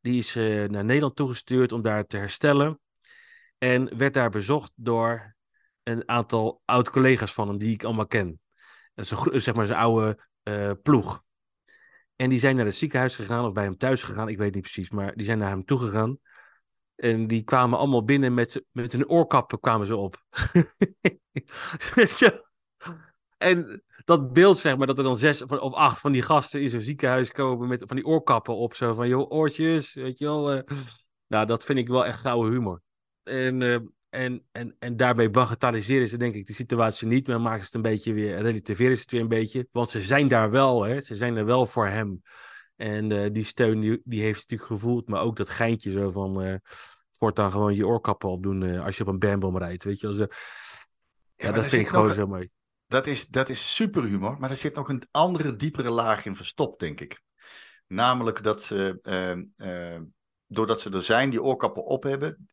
Die 0.00 0.18
is 0.18 0.34
naar 0.70 0.84
Nederland 0.84 1.16
toegestuurd 1.16 1.72
om 1.72 1.82
daar 1.82 2.06
te 2.06 2.16
herstellen. 2.16 2.80
En 3.58 3.98
werd 3.98 4.14
daar 4.14 4.30
bezocht 4.30 4.72
door 4.74 5.36
een 5.82 6.08
aantal 6.08 6.62
oud-collega's 6.64 7.32
van 7.32 7.48
hem 7.48 7.58
die 7.58 7.72
ik 7.72 7.84
allemaal 7.84 8.06
ken. 8.06 8.40
Dat 8.94 9.04
is 9.04 9.10
een, 9.10 9.40
zeg 9.40 9.54
maar 9.54 9.66
zijn 9.66 9.78
oude 9.78 10.18
ploeg. 10.82 11.24
En 12.16 12.30
die 12.30 12.38
zijn 12.38 12.56
naar 12.56 12.64
het 12.64 12.74
ziekenhuis 12.74 13.16
gegaan 13.16 13.44
of 13.44 13.52
bij 13.52 13.64
hem 13.64 13.76
thuis 13.76 14.02
gegaan, 14.02 14.28
ik 14.28 14.38
weet 14.38 14.54
niet 14.54 14.62
precies, 14.62 14.90
maar 14.90 15.14
die 15.14 15.24
zijn 15.24 15.38
naar 15.38 15.50
hem 15.50 15.64
toegegaan. 15.64 16.18
En 16.94 17.26
die 17.26 17.42
kwamen 17.42 17.78
allemaal 17.78 18.04
binnen 18.04 18.34
met, 18.34 18.64
met 18.70 18.92
hun 18.92 19.08
oorkappen 19.08 19.60
kwamen 19.60 19.86
ze 19.86 19.96
op. 19.96 20.24
en 23.38 23.82
dat 24.04 24.32
beeld, 24.32 24.58
zeg 24.58 24.76
maar, 24.76 24.86
dat 24.86 24.98
er 24.98 25.04
dan 25.04 25.16
zes 25.16 25.42
of 25.42 25.72
acht 25.72 26.00
van 26.00 26.12
die 26.12 26.22
gasten 26.22 26.60
in 26.60 26.68
zo'n 26.68 26.80
ziekenhuis 26.80 27.30
komen 27.30 27.68
met 27.68 27.84
van 27.86 27.96
die 27.96 28.06
oorkappen 28.06 28.56
op. 28.56 28.74
Zo 28.74 28.94
van, 28.94 29.08
joh, 29.08 29.30
oortjes, 29.30 29.94
weet 29.94 30.18
je 30.18 30.24
wel. 30.24 30.54
Uh. 30.54 30.60
Nou, 31.26 31.46
dat 31.46 31.64
vind 31.64 31.78
ik 31.78 31.88
wel 31.88 32.06
echt 32.06 32.20
gouden 32.20 32.52
humor. 32.52 32.80
En, 33.22 33.60
uh, 33.60 33.78
en, 34.16 34.46
en, 34.52 34.76
en 34.78 34.96
daarbij 34.96 35.30
bagatelliseren 35.30 36.08
ze 36.08 36.16
denk 36.16 36.34
ik 36.34 36.46
de 36.46 36.52
situatie 36.52 37.06
niet, 37.06 37.26
maar 37.26 37.40
maken 37.40 37.60
ze 37.60 37.64
het 37.64 37.74
een 37.74 37.92
beetje 37.92 38.12
weer, 38.12 38.38
relativeren 38.40 38.96
ze 38.96 39.02
het 39.02 39.10
weer 39.10 39.20
een 39.20 39.28
beetje. 39.28 39.68
Want 39.72 39.90
ze 39.90 40.00
zijn 40.00 40.28
daar 40.28 40.50
wel, 40.50 40.82
hè? 40.82 41.00
ze 41.00 41.14
zijn 41.14 41.36
er 41.36 41.44
wel 41.44 41.66
voor 41.66 41.86
hem. 41.86 42.22
En 42.76 43.10
uh, 43.10 43.28
die 43.32 43.44
steun 43.44 43.80
die, 43.80 44.00
die 44.04 44.22
heeft 44.22 44.34
hij 44.34 44.44
natuurlijk 44.48 44.80
gevoeld, 44.80 45.08
maar 45.08 45.20
ook 45.20 45.36
dat 45.36 45.48
geintje 45.48 45.90
zo 45.90 46.10
van 46.10 46.42
uh, 46.42 46.54
voortaan 47.10 47.50
gewoon 47.50 47.74
je 47.74 47.86
oorkappen 47.86 48.28
opdoen 48.28 48.78
als 48.78 48.96
je 48.96 49.02
op 49.02 49.08
een 49.08 49.18
bermboom 49.18 49.58
rijdt, 49.58 49.84
weet 49.84 50.00
je. 50.00 50.14
Zo. 50.14 50.22
Ja, 50.22 50.26
ja 51.36 51.52
dat 51.52 51.66
vind 51.66 51.82
ik 51.82 51.88
gewoon 51.88 52.14
zo 52.14 52.26
mooi. 52.26 52.50
Dat 52.86 53.06
is, 53.06 53.26
dat 53.26 53.48
is 53.48 53.74
super 53.74 54.04
humor, 54.04 54.38
maar 54.38 54.50
er 54.50 54.56
zit 54.56 54.74
nog 54.74 54.88
een 54.88 55.06
andere, 55.10 55.56
diepere 55.56 55.90
laag 55.90 56.24
in 56.24 56.36
verstopt, 56.36 56.80
denk 56.80 57.00
ik. 57.00 57.22
Namelijk 57.86 58.42
dat 58.42 58.62
ze, 58.62 58.98
doordat 60.46 60.80
ze 60.80 60.90
er 60.90 61.02
zijn, 61.02 61.30
die 61.30 61.42
oorkappen 61.42 61.84
op 61.84 62.02
hebben, 62.02 62.46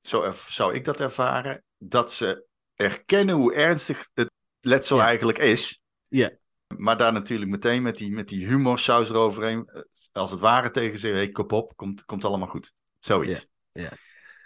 zo 0.00 0.30
zou 0.30 0.74
ik 0.74 0.84
dat 0.84 1.00
ervaren, 1.00 1.64
dat 1.78 2.12
ze 2.12 2.46
erkennen 2.74 3.34
hoe 3.34 3.54
ernstig 3.54 4.08
het 4.14 4.30
letsel 4.60 5.00
eigenlijk 5.00 5.38
is. 5.38 5.80
Ja. 6.08 6.30
Maar 6.76 6.96
daar 6.96 7.12
natuurlijk 7.12 7.50
meteen 7.50 7.82
met 7.82 7.98
die, 7.98 8.10
met 8.10 8.28
die 8.28 8.46
humorsaus 8.46 9.10
eroverheen, 9.10 9.66
eh, 9.66 9.82
als 10.12 10.30
het 10.30 10.40
ware 10.40 10.70
tegen 10.70 10.98
zeggen, 10.98 11.20
hey, 11.20 11.30
kop 11.30 11.52
op, 11.52 11.76
komt, 11.76 12.04
komt 12.04 12.24
allemaal 12.24 12.48
goed. 12.48 12.72
Zoiets. 12.98 13.46
Ja. 13.70 13.82
ja. 13.82 13.92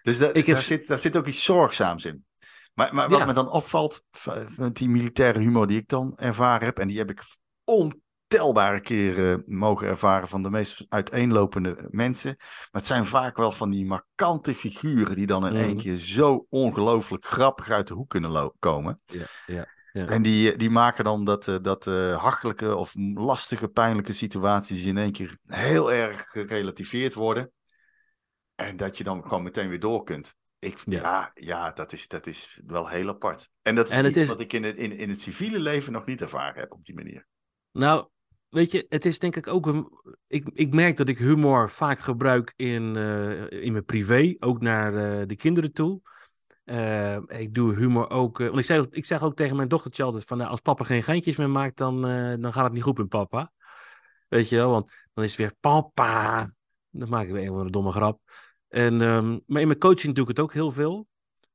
Dus 0.02 0.18
da, 0.18 0.32
daar, 0.32 0.62
zit, 0.62 0.86
daar 0.86 0.98
zit 0.98 1.16
ook 1.16 1.26
iets 1.26 1.44
zorgzaams 1.44 2.04
in. 2.04 2.24
Maar, 2.74 2.94
maar 2.94 3.08
wat 3.08 3.26
me 3.26 3.32
dan 3.32 3.50
opvalt, 3.50 4.04
met 4.56 4.76
die 4.76 4.88
militaire 4.88 5.38
humor 5.38 5.66
die 5.66 5.78
ik 5.78 5.88
dan 5.88 6.18
ervaren 6.18 6.66
heb, 6.66 6.78
en 6.78 6.88
die 6.88 6.98
heb 6.98 7.10
ik 7.10 7.22
on 7.64 8.02
ontelbare 8.40 8.80
keren 8.80 9.42
mogen 9.46 9.88
ervaren 9.88 10.28
van 10.28 10.42
de 10.42 10.50
meest 10.50 10.86
uiteenlopende 10.88 11.86
mensen. 11.88 12.34
Maar 12.38 12.68
het 12.70 12.86
zijn 12.86 13.06
vaak 13.06 13.36
wel 13.36 13.52
van 13.52 13.70
die 13.70 13.86
markante 13.86 14.54
figuren 14.54 15.16
die 15.16 15.26
dan 15.26 15.46
in 15.46 15.56
één 15.56 15.74
mhm. 15.74 15.78
keer 15.78 15.96
zo 15.96 16.46
ongelooflijk 16.48 17.26
grappig 17.26 17.70
uit 17.70 17.88
de 17.88 17.94
hoek 17.94 18.08
kunnen 18.08 18.52
komen. 18.58 19.00
Ja, 19.06 19.26
ja. 19.46 19.72
Ja. 19.92 20.06
En 20.06 20.22
die, 20.22 20.56
die 20.56 20.70
maken 20.70 21.04
dan 21.04 21.24
dat, 21.24 21.48
eh, 21.48 21.56
dat 21.62 21.86
uh, 21.86 22.22
hachelijke 22.22 22.76
of 22.76 22.92
lastige, 23.14 23.68
pijnlijke 23.68 24.12
situaties 24.12 24.84
in 24.84 24.98
één 24.98 25.12
keer 25.12 25.38
heel 25.46 25.92
erg 25.92 26.24
gerelativeerd 26.28 27.14
worden. 27.14 27.52
En 28.54 28.76
dat 28.76 28.98
je 28.98 29.04
dan 29.04 29.22
gewoon 29.22 29.42
meteen 29.42 29.68
weer 29.68 29.80
door 29.80 30.02
kunt. 30.02 30.34
Ik, 30.58 30.78
Ja. 30.84 31.00
ja. 31.00 31.30
Ja, 31.34 31.72
dat, 31.72 31.92
is, 31.92 32.08
dat 32.08 32.26
is 32.26 32.60
wel 32.66 32.88
heel 32.88 33.08
apart. 33.08 33.50
En 33.62 33.74
dat 33.74 33.88
is 33.88 33.98
En 33.98 34.06
iets 34.06 34.16
is- 34.16 34.28
wat 34.28 34.40
ik 34.40 34.52
in 34.52 34.62
het, 34.62 34.76
in, 34.76 34.98
in 34.98 35.08
het 35.08 35.20
civiele 35.20 35.58
leven 35.58 35.92
nog 35.92 36.06
niet 36.06 36.20
ervaren 36.20 36.60
heb 36.60 36.72
op 36.72 36.84
die 36.84 36.94
manier. 36.94 37.26
Nou, 37.72 38.08
weet 38.54 38.72
je, 38.72 38.86
het 38.88 39.04
is 39.04 39.18
denk 39.18 39.36
ik 39.36 39.46
ook 39.46 39.66
een. 39.66 39.88
Ik, 40.26 40.50
ik 40.52 40.74
merk 40.74 40.96
dat 40.96 41.08
ik 41.08 41.18
humor 41.18 41.70
vaak 41.70 41.98
gebruik 41.98 42.52
in, 42.56 42.96
eh, 42.96 43.62
in 43.62 43.72
mijn 43.72 43.84
privé, 43.84 44.34
ook 44.38 44.60
naar 44.60 44.94
eh, 44.94 45.26
de 45.26 45.36
kinderen 45.36 45.72
toe. 45.72 46.00
Eh, 46.64 47.16
ik 47.16 47.54
doe 47.54 47.74
humor 47.74 48.10
ook. 48.10 48.38
want 48.38 48.58
ik 48.58 48.64
zeg, 48.64 48.86
ik 48.90 49.04
zeg 49.04 49.22
ook 49.22 49.36
tegen 49.36 49.56
mijn 49.56 49.68
dochtertje 49.68 50.02
altijd: 50.02 50.24
van, 50.24 50.38
nou, 50.38 50.50
als 50.50 50.60
papa 50.60 50.84
geen 50.84 51.02
geintjes 51.02 51.36
meer 51.36 51.50
maakt, 51.50 51.76
dan, 51.76 52.02
dan 52.40 52.52
gaat 52.52 52.64
het 52.64 52.72
niet 52.72 52.82
goed 52.82 52.98
met 52.98 53.08
papa. 53.08 53.52
Weet 54.28 54.48
je 54.48 54.56
wel, 54.56 54.70
want 54.70 54.92
dan 55.14 55.24
is 55.24 55.30
het 55.30 55.40
weer 55.40 55.54
papa. 55.60 56.50
Dan 56.90 57.08
maak 57.08 57.26
ik 57.26 57.32
weer 57.32 57.52
een 57.52 57.66
domme 57.66 57.92
grap. 57.92 58.20
En, 58.68 59.02
ehm, 59.02 59.38
maar 59.46 59.60
in 59.60 59.66
mijn 59.66 59.78
coaching 59.78 60.14
doe 60.14 60.22
ik 60.22 60.28
het 60.28 60.40
ook 60.40 60.52
heel 60.52 60.70
veel. 60.70 61.06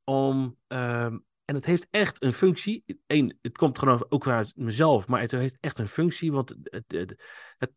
Om, 0.03 0.57
ehm, 0.67 1.17
en 1.49 1.55
het 1.55 1.65
heeft 1.65 1.87
echt 1.91 2.23
een 2.23 2.33
functie. 2.33 3.01
Eén, 3.07 3.37
het 3.41 3.57
komt 3.57 3.79
gewoon 3.79 4.05
ook 4.09 4.27
uit 4.27 4.53
mezelf, 4.55 5.07
maar 5.07 5.21
het 5.21 5.31
heeft 5.31 5.57
echt 5.59 5.77
een 5.77 5.87
functie. 5.87 6.31
Want 6.31 6.55
het, 6.63 7.15
het, 7.57 7.73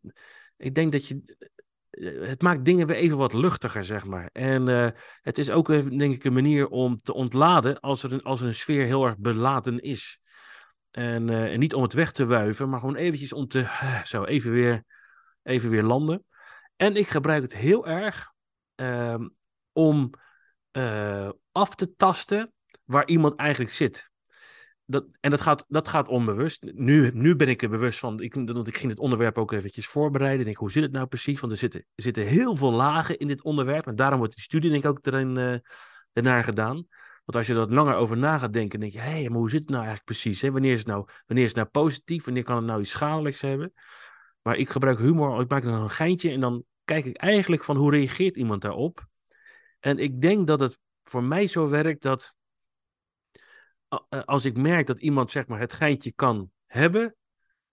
ik 0.56 0.74
denk 0.74 0.92
dat 0.92 1.06
je. 1.06 1.36
Het 2.20 2.42
maakt 2.42 2.64
dingen 2.64 2.86
weer 2.86 2.96
even 2.96 3.16
wat 3.16 3.32
luchtiger, 3.32 3.84
zeg 3.84 4.04
maar. 4.04 4.28
En 4.32 4.68
eh, 4.68 4.90
het 5.20 5.38
is 5.38 5.50
ook, 5.50 5.66
denk 5.66 6.14
ik, 6.14 6.24
een 6.24 6.32
manier 6.32 6.68
om 6.68 7.00
te 7.02 7.14
ontladen 7.14 7.80
als 7.80 8.02
er 8.02 8.12
een, 8.12 8.22
als 8.22 8.40
een 8.40 8.54
sfeer 8.54 8.86
heel 8.86 9.06
erg 9.06 9.18
beladen 9.18 9.80
is. 9.80 10.20
En, 10.90 11.28
eh, 11.28 11.52
en 11.52 11.58
niet 11.58 11.74
om 11.74 11.82
het 11.82 11.92
weg 11.92 12.12
te 12.12 12.26
wuiven, 12.26 12.68
maar 12.68 12.80
gewoon 12.80 12.96
eventjes 12.96 13.32
om 13.32 13.48
te. 13.48 13.60
eh, 13.60 14.04
zo, 14.04 14.24
even 14.24 14.52
weer, 14.52 14.84
even 15.42 15.70
weer 15.70 15.82
landen. 15.82 16.24
En 16.76 16.96
ik 16.96 17.08
gebruik 17.08 17.42
het 17.42 17.54
heel 17.54 17.86
erg 17.86 18.32
ehm, 18.74 19.28
om 19.72 20.10
eh, 20.70 21.30
af 21.52 21.74
te 21.74 21.94
tasten 21.94 22.52
waar 22.84 23.06
iemand 23.06 23.34
eigenlijk 23.34 23.70
zit. 23.70 24.10
Dat, 24.84 25.04
en 25.20 25.30
dat 25.30 25.40
gaat, 25.40 25.64
dat 25.68 25.88
gaat 25.88 26.08
onbewust. 26.08 26.62
Nu, 26.74 27.10
nu 27.14 27.36
ben 27.36 27.48
ik 27.48 27.62
er 27.62 27.68
bewust 27.68 27.98
van. 27.98 28.20
Ik, 28.20 28.34
want 28.34 28.68
ik 28.68 28.76
ging 28.76 28.90
het 28.90 29.00
onderwerp 29.00 29.38
ook 29.38 29.52
eventjes 29.52 29.86
voorbereiden. 29.86 30.38
Ik 30.38 30.44
denk, 30.44 30.56
hoe 30.56 30.70
zit 30.70 30.82
het 30.82 30.92
nou 30.92 31.06
precies? 31.06 31.40
Want 31.40 31.52
er 31.52 31.58
zitten, 31.58 31.86
zitten 31.94 32.26
heel 32.26 32.56
veel 32.56 32.72
lagen 32.72 33.18
in 33.18 33.26
dit 33.26 33.42
onderwerp. 33.42 33.86
En 33.86 33.96
daarom 33.96 34.18
wordt 34.18 34.34
die 34.34 34.44
studie 34.44 34.70
denk 34.70 34.84
ik 34.84 34.90
ook 34.90 35.06
erin, 35.06 35.36
eh 35.36 35.56
ernaar 36.12 36.44
gedaan. 36.44 36.74
Want 37.24 37.36
als 37.36 37.46
je 37.46 37.54
wat 37.54 37.70
langer 37.70 37.94
over 37.94 38.16
na 38.16 38.38
gaat 38.38 38.52
denken, 38.52 38.80
denk 38.80 38.92
je, 38.92 38.98
hé, 38.98 39.10
hey, 39.10 39.28
maar 39.28 39.38
hoe 39.38 39.50
zit 39.50 39.60
het 39.60 39.68
nou 39.68 39.84
eigenlijk 39.84 40.04
precies? 40.04 40.40
Wanneer, 40.40 40.72
is 40.72 40.78
het 40.78 40.88
nou, 40.88 41.08
wanneer 41.26 41.44
is 41.44 41.54
het 41.54 41.58
nou 41.58 41.68
positief? 41.68 42.24
Wanneer 42.24 42.44
kan 42.44 42.56
het 42.56 42.64
nou 42.64 42.80
iets 42.80 42.90
schadelijks 42.90 43.40
hebben? 43.40 43.72
Maar 44.42 44.56
ik 44.56 44.68
gebruik 44.68 44.98
humor, 44.98 45.40
ik 45.40 45.50
maak 45.50 45.62
dan 45.62 45.82
een 45.82 45.90
geintje 45.90 46.30
en 46.30 46.40
dan 46.40 46.64
kijk 46.84 47.04
ik 47.04 47.16
eigenlijk 47.16 47.64
van 47.64 47.76
hoe 47.76 47.90
reageert 47.90 48.36
iemand 48.36 48.62
daarop. 48.62 49.06
En 49.80 49.98
ik 49.98 50.20
denk 50.20 50.46
dat 50.46 50.60
het 50.60 50.78
voor 51.02 51.24
mij 51.24 51.46
zo 51.46 51.68
werkt 51.68 52.02
dat 52.02 52.34
als 54.24 54.44
ik 54.44 54.56
merk 54.56 54.86
dat 54.86 55.00
iemand 55.00 55.30
zeg 55.30 55.46
maar 55.46 55.60
het 55.60 55.72
geintje 55.72 56.12
kan 56.12 56.50
hebben, 56.66 57.16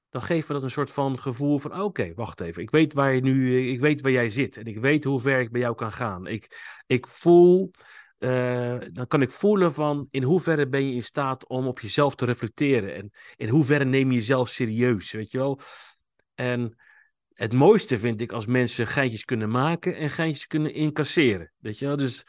dan 0.10 0.22
geeft 0.22 0.48
me 0.48 0.54
dat 0.54 0.64
een 0.64 0.72
soort 0.72 0.92
van 0.92 1.20
gevoel 1.20 1.60
van 1.60 1.82
oké, 1.82 2.14
wacht 2.14 2.40
even, 2.40 2.62
ik 2.62 2.70
weet 2.70 2.94
waar 2.94 3.14
je 3.14 3.22
nu, 3.22 3.68
ik 3.70 3.80
weet 3.80 4.02
waar 4.02 4.12
jij 4.12 4.30
zit 4.30 4.58
en 4.58 4.66
ik 4.66 4.80
weet 4.80 5.04
hoe 5.04 5.22
ver 5.22 5.40
ik 5.40 5.52
bij 5.52 5.62
jou 5.62 5.76
kan 5.76 5.92
gaan. 5.92 6.28
Ik, 6.28 6.58
ik 6.86 7.08
voel, 7.08 7.72
eh, 8.18 8.78
dan 8.92 9.08
kan 9.08 9.22
ik 9.22 9.32
voelen 9.32 9.74
van 9.74 10.08
in 10.12 10.24
hoeverre 10.24 10.68
ben 10.68 10.88
je 10.88 10.94
in 10.94 11.04
staat 11.04 11.48
om 11.48 11.68
op 11.68 11.80
jezelf 11.80 12.16
te 12.16 12.26
reflecteren 12.26 12.96
en 12.96 13.12
in 13.36 13.50
hoeverre 13.50 13.86
neem 13.86 14.12
je 14.12 14.18
jezelf 14.18 14.50
serieus, 14.50 15.12
weet 15.12 15.32
je 15.32 15.38
wel. 15.38 15.60
En 16.36 16.78
het 17.34 17.54
mooiste 17.54 18.00
vind 18.00 18.22
ik 18.22 18.32
als 18.32 18.46
mensen 18.46 18.88
geintjes 18.88 19.26
kunnen 19.26 19.50
maken 19.50 19.96
en 19.96 20.10
geintjes 20.10 20.48
kunnen 20.48 20.74
incasseren, 20.74 21.52
weet 21.58 21.80
je 21.80 21.86
wel. 21.86 21.98
Dus 21.98 22.26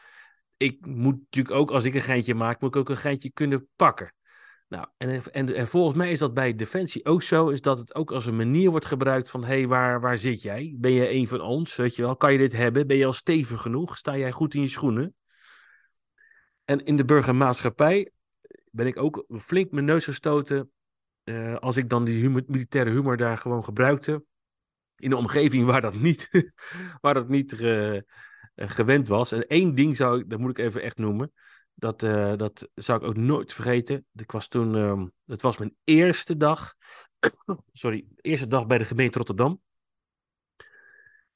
ik 0.60 0.86
moet 0.86 1.18
natuurlijk 1.18 1.54
ook, 1.54 1.70
als 1.70 1.84
ik 1.84 1.94
een 1.94 2.00
geintje 2.00 2.34
maak, 2.34 2.60
moet 2.60 2.74
ik 2.74 2.80
ook 2.80 2.88
een 2.88 2.96
geintje 2.96 3.32
kunnen 3.32 3.68
pakken. 3.76 4.14
Nou, 4.68 4.86
en, 4.96 5.22
en, 5.32 5.54
en 5.54 5.66
volgens 5.66 5.96
mij 5.96 6.10
is 6.10 6.18
dat 6.18 6.34
bij 6.34 6.54
Defensie 6.54 7.04
ook 7.04 7.22
zo, 7.22 7.48
is 7.48 7.60
dat 7.60 7.78
het 7.78 7.94
ook 7.94 8.12
als 8.12 8.26
een 8.26 8.36
manier 8.36 8.70
wordt 8.70 8.86
gebruikt 8.86 9.30
van, 9.30 9.44
hé, 9.44 9.46
hey, 9.46 9.66
waar, 9.66 10.00
waar 10.00 10.18
zit 10.18 10.42
jij? 10.42 10.74
Ben 10.78 10.92
je 10.92 11.10
een 11.10 11.28
van 11.28 11.40
ons, 11.40 11.76
weet 11.76 11.96
je 11.96 12.02
wel? 12.02 12.16
Kan 12.16 12.32
je 12.32 12.38
dit 12.38 12.52
hebben? 12.52 12.86
Ben 12.86 12.96
je 12.96 13.06
al 13.06 13.12
stevig 13.12 13.60
genoeg? 13.60 13.96
Sta 13.96 14.16
jij 14.16 14.32
goed 14.32 14.54
in 14.54 14.60
je 14.60 14.68
schoenen? 14.68 15.14
En 16.64 16.84
in 16.84 16.96
de 16.96 17.04
burgermaatschappij 17.04 18.10
ben 18.70 18.86
ik 18.86 18.98
ook 18.98 19.24
flink 19.38 19.70
mijn 19.70 19.84
neus 19.84 20.04
gestoten 20.04 20.70
eh, 21.24 21.56
als 21.56 21.76
ik 21.76 21.88
dan 21.88 22.04
die 22.04 22.28
militaire 22.28 22.90
humor 22.90 23.16
daar 23.16 23.38
gewoon 23.38 23.64
gebruikte. 23.64 24.24
In 24.96 25.10
een 25.10 25.18
omgeving 25.18 25.64
waar 25.64 25.80
dat 25.80 25.94
niet, 25.94 26.52
waar 27.00 27.14
dat 27.14 27.28
niet 27.28 27.60
eh, 27.60 27.98
gewend 28.68 29.08
was. 29.08 29.32
En 29.32 29.46
één 29.46 29.74
ding 29.74 29.96
zou 29.96 30.20
ik, 30.20 30.30
dat 30.30 30.38
moet 30.38 30.50
ik 30.50 30.58
even 30.58 30.82
echt 30.82 30.98
noemen. 30.98 31.32
Dat, 31.74 32.02
eh, 32.02 32.36
dat 32.36 32.68
zou 32.74 33.00
ik 33.00 33.06
ook 33.06 33.16
nooit 33.16 33.52
vergeten. 33.52 34.06
Ik 34.14 34.30
was 34.30 34.48
toen, 34.48 34.76
ehm, 34.76 35.06
het 35.26 35.42
was 35.42 35.58
mijn 35.58 35.76
eerste 35.84 36.36
dag. 36.36 36.74
sorry, 37.72 38.06
eerste 38.20 38.46
dag 38.46 38.66
bij 38.66 38.78
de 38.78 38.84
gemeente 38.84 39.18
Rotterdam. 39.18 39.60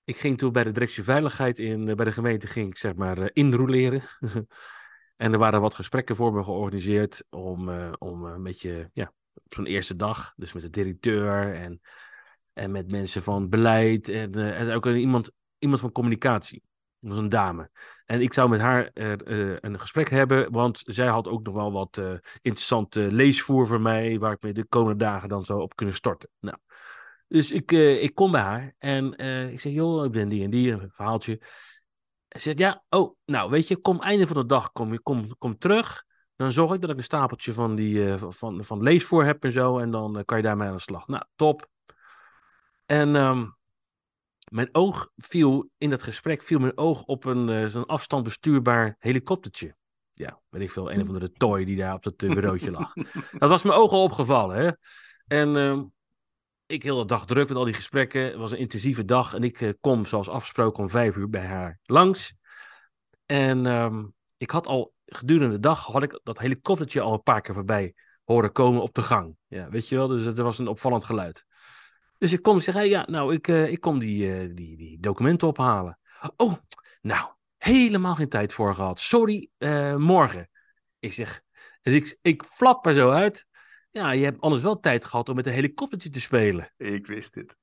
Ik 0.04 0.16
ging 0.16 0.38
toen 0.38 0.52
bij 0.52 0.64
de 0.64 0.70
directie 0.70 1.02
veiligheid 1.02 1.58
in, 1.58 1.88
eh, 1.88 1.94
bij 1.94 2.04
de 2.04 2.12
gemeente, 2.12 2.46
ging 2.46 2.68
ik 2.68 2.76
zeg 2.76 2.94
maar 2.94 3.18
eh, 3.18 3.28
inrouleren. 3.32 4.02
en 5.16 5.32
er 5.32 5.38
waren 5.38 5.60
wat 5.60 5.74
gesprekken 5.74 6.16
voor 6.16 6.32
me 6.32 6.44
georganiseerd 6.44 7.24
om, 7.30 7.68
eh, 7.68 7.92
om 7.98 8.24
een 8.24 8.42
beetje, 8.42 8.90
ja, 8.92 9.12
op 9.34 9.54
zo'n 9.54 9.66
eerste 9.66 9.96
dag, 9.96 10.32
dus 10.36 10.52
met 10.52 10.62
de 10.62 10.70
directeur 10.70 11.54
en, 11.54 11.80
en 12.52 12.70
met 12.70 12.90
mensen 12.90 13.22
van 13.22 13.48
beleid 13.48 14.08
en, 14.08 14.34
eh, 14.34 14.60
en 14.60 14.74
ook 14.74 14.86
iemand, 14.86 15.30
iemand 15.58 15.80
van 15.80 15.92
communicatie. 15.92 16.62
Dat 17.04 17.12
was 17.12 17.22
een 17.22 17.28
dame. 17.28 17.70
En 18.04 18.20
ik 18.20 18.32
zou 18.32 18.48
met 18.48 18.60
haar 18.60 18.90
eh, 18.92 19.12
eh, 19.12 19.56
een 19.60 19.80
gesprek 19.80 20.10
hebben, 20.10 20.52
want 20.52 20.82
zij 20.84 21.06
had 21.06 21.28
ook 21.28 21.42
nog 21.42 21.54
wel 21.54 21.72
wat 21.72 21.98
eh, 21.98 22.12
interessante 22.42 23.00
leesvoer 23.12 23.66
voor 23.66 23.80
mij, 23.80 24.18
waar 24.18 24.32
ik 24.32 24.42
me 24.42 24.52
de 24.52 24.64
komende 24.64 25.04
dagen 25.04 25.28
dan 25.28 25.44
zou 25.44 25.60
op 25.60 25.76
kunnen 25.76 25.94
storten. 25.94 26.28
Nou, 26.40 26.56
dus 27.28 27.50
ik, 27.50 27.72
ik 27.72 28.14
kom 28.14 28.30
bij 28.30 28.40
haar 28.40 28.74
en 28.78 29.12
ik 29.52 29.60
zeg, 29.60 29.72
joh, 29.72 30.04
ik 30.04 30.10
ben 30.10 30.28
die 30.28 30.44
en 30.44 30.50
die, 30.50 30.72
een 30.72 30.90
verhaaltje. 30.92 31.40
Ze 32.28 32.40
zegt, 32.40 32.58
ja, 32.58 32.84
oh, 32.88 33.16
nou, 33.24 33.50
weet 33.50 33.68
je, 33.68 33.76
kom 33.76 34.00
einde 34.00 34.26
van 34.26 34.36
de 34.36 34.46
dag, 34.46 34.72
kom, 34.72 35.02
kom, 35.02 35.36
kom 35.38 35.58
terug. 35.58 36.04
Dan 36.36 36.52
zorg 36.52 36.74
ik 36.74 36.80
dat 36.80 36.90
ik 36.90 36.96
een 36.96 37.02
stapeltje 37.02 37.52
van, 37.52 37.74
die, 37.74 38.14
van, 38.18 38.64
van 38.64 38.82
leesvoer 38.82 39.24
heb 39.24 39.44
en 39.44 39.52
zo, 39.52 39.78
en 39.78 39.90
dan 39.90 40.22
kan 40.24 40.36
je 40.36 40.42
daarmee 40.42 40.68
aan 40.68 40.74
de 40.74 40.80
slag. 40.80 41.06
Nou, 41.06 41.24
top. 41.36 41.68
En 42.86 43.16
ehm, 43.16 43.46
mijn 44.54 44.68
oog 44.72 45.10
viel 45.16 45.70
in 45.78 45.90
dat 45.90 46.02
gesprek, 46.02 46.42
viel 46.42 46.58
mijn 46.58 46.78
oog 46.78 47.02
op 47.02 47.24
een 47.24 47.48
eh, 47.48 47.66
zo'n 47.66 47.86
afstandbestuurbaar 47.86 48.96
helikoptertje. 48.98 49.76
Ja, 50.12 50.40
weet 50.48 50.62
ik 50.62 50.70
veel, 50.70 50.92
een 50.92 51.00
of 51.00 51.06
andere 51.06 51.32
toy 51.32 51.64
die 51.64 51.76
daar 51.76 51.94
op 51.94 52.02
dat 52.02 52.22
eh, 52.22 52.30
bureautje 52.34 52.70
lag. 52.70 52.92
Dat 53.38 53.48
was 53.48 53.62
mijn 53.62 53.78
ogen 53.78 53.98
opgevallen, 53.98 54.56
hè. 54.56 54.70
En 55.26 55.56
ehm, 55.56 55.84
ik 56.66 56.82
heel 56.82 56.98
de 56.98 57.04
dag 57.04 57.26
druk 57.26 57.48
met 57.48 57.56
al 57.56 57.64
die 57.64 57.74
gesprekken. 57.74 58.22
Het 58.22 58.34
was 58.34 58.52
een 58.52 58.58
intensieve 58.58 59.04
dag 59.04 59.34
en 59.34 59.42
ik 59.42 59.60
eh, 59.60 59.70
kom 59.80 60.04
zoals 60.04 60.28
afgesproken 60.28 60.82
om 60.82 60.90
vijf 60.90 61.16
uur 61.16 61.30
bij 61.30 61.46
haar 61.46 61.80
langs. 61.84 62.34
En 63.26 63.66
ehm, 63.66 64.04
ik 64.36 64.50
had 64.50 64.66
al 64.66 64.94
gedurende 65.06 65.54
de 65.54 65.60
dag, 65.60 65.86
had 65.86 66.02
ik 66.02 66.20
dat 66.22 66.38
helikoptertje 66.38 67.00
al 67.00 67.12
een 67.12 67.22
paar 67.22 67.40
keer 67.40 67.54
voorbij 67.54 67.94
horen 68.24 68.52
komen 68.52 68.82
op 68.82 68.94
de 68.94 69.02
gang. 69.02 69.36
Ja, 69.46 69.68
weet 69.68 69.88
je 69.88 69.96
wel, 69.96 70.08
dus 70.08 70.24
het 70.24 70.38
was 70.38 70.58
een 70.58 70.68
opvallend 70.68 71.04
geluid. 71.04 71.46
Dus 72.24 72.32
ik 72.32 72.42
kom 72.42 72.54
en 72.54 72.62
zeg, 72.62 72.74
hey, 72.74 72.88
ja, 72.88 73.06
nou, 73.10 73.34
ik, 73.34 73.48
eh, 73.48 73.70
ik 73.70 73.80
kom 73.80 73.98
die, 73.98 74.32
eh, 74.32 74.48
die, 74.54 74.76
die 74.76 75.00
documenten 75.00 75.48
ophalen. 75.48 75.98
Oh, 76.36 76.52
nou, 77.00 77.28
helemaal 77.56 78.14
geen 78.14 78.28
tijd 78.28 78.52
voor 78.52 78.74
gehad. 78.74 79.00
Sorry, 79.00 79.50
eh, 79.58 79.96
morgen. 79.96 80.50
Ik 80.98 81.12
zeg, 81.12 81.42
dus 81.82 81.94
ik, 81.94 82.18
ik 82.22 82.42
flap 82.42 82.86
er 82.86 82.94
zo 82.94 83.10
uit. 83.10 83.46
Ja, 83.90 84.10
je 84.10 84.24
hebt 84.24 84.40
anders 84.40 84.62
wel 84.62 84.80
tijd 84.80 85.04
gehad 85.04 85.28
om 85.28 85.34
met 85.34 85.46
een 85.46 85.52
helikoptertje 85.52 86.10
te 86.10 86.20
spelen. 86.20 86.72
Ik 86.76 87.06
wist 87.06 87.34
dit. 87.34 87.56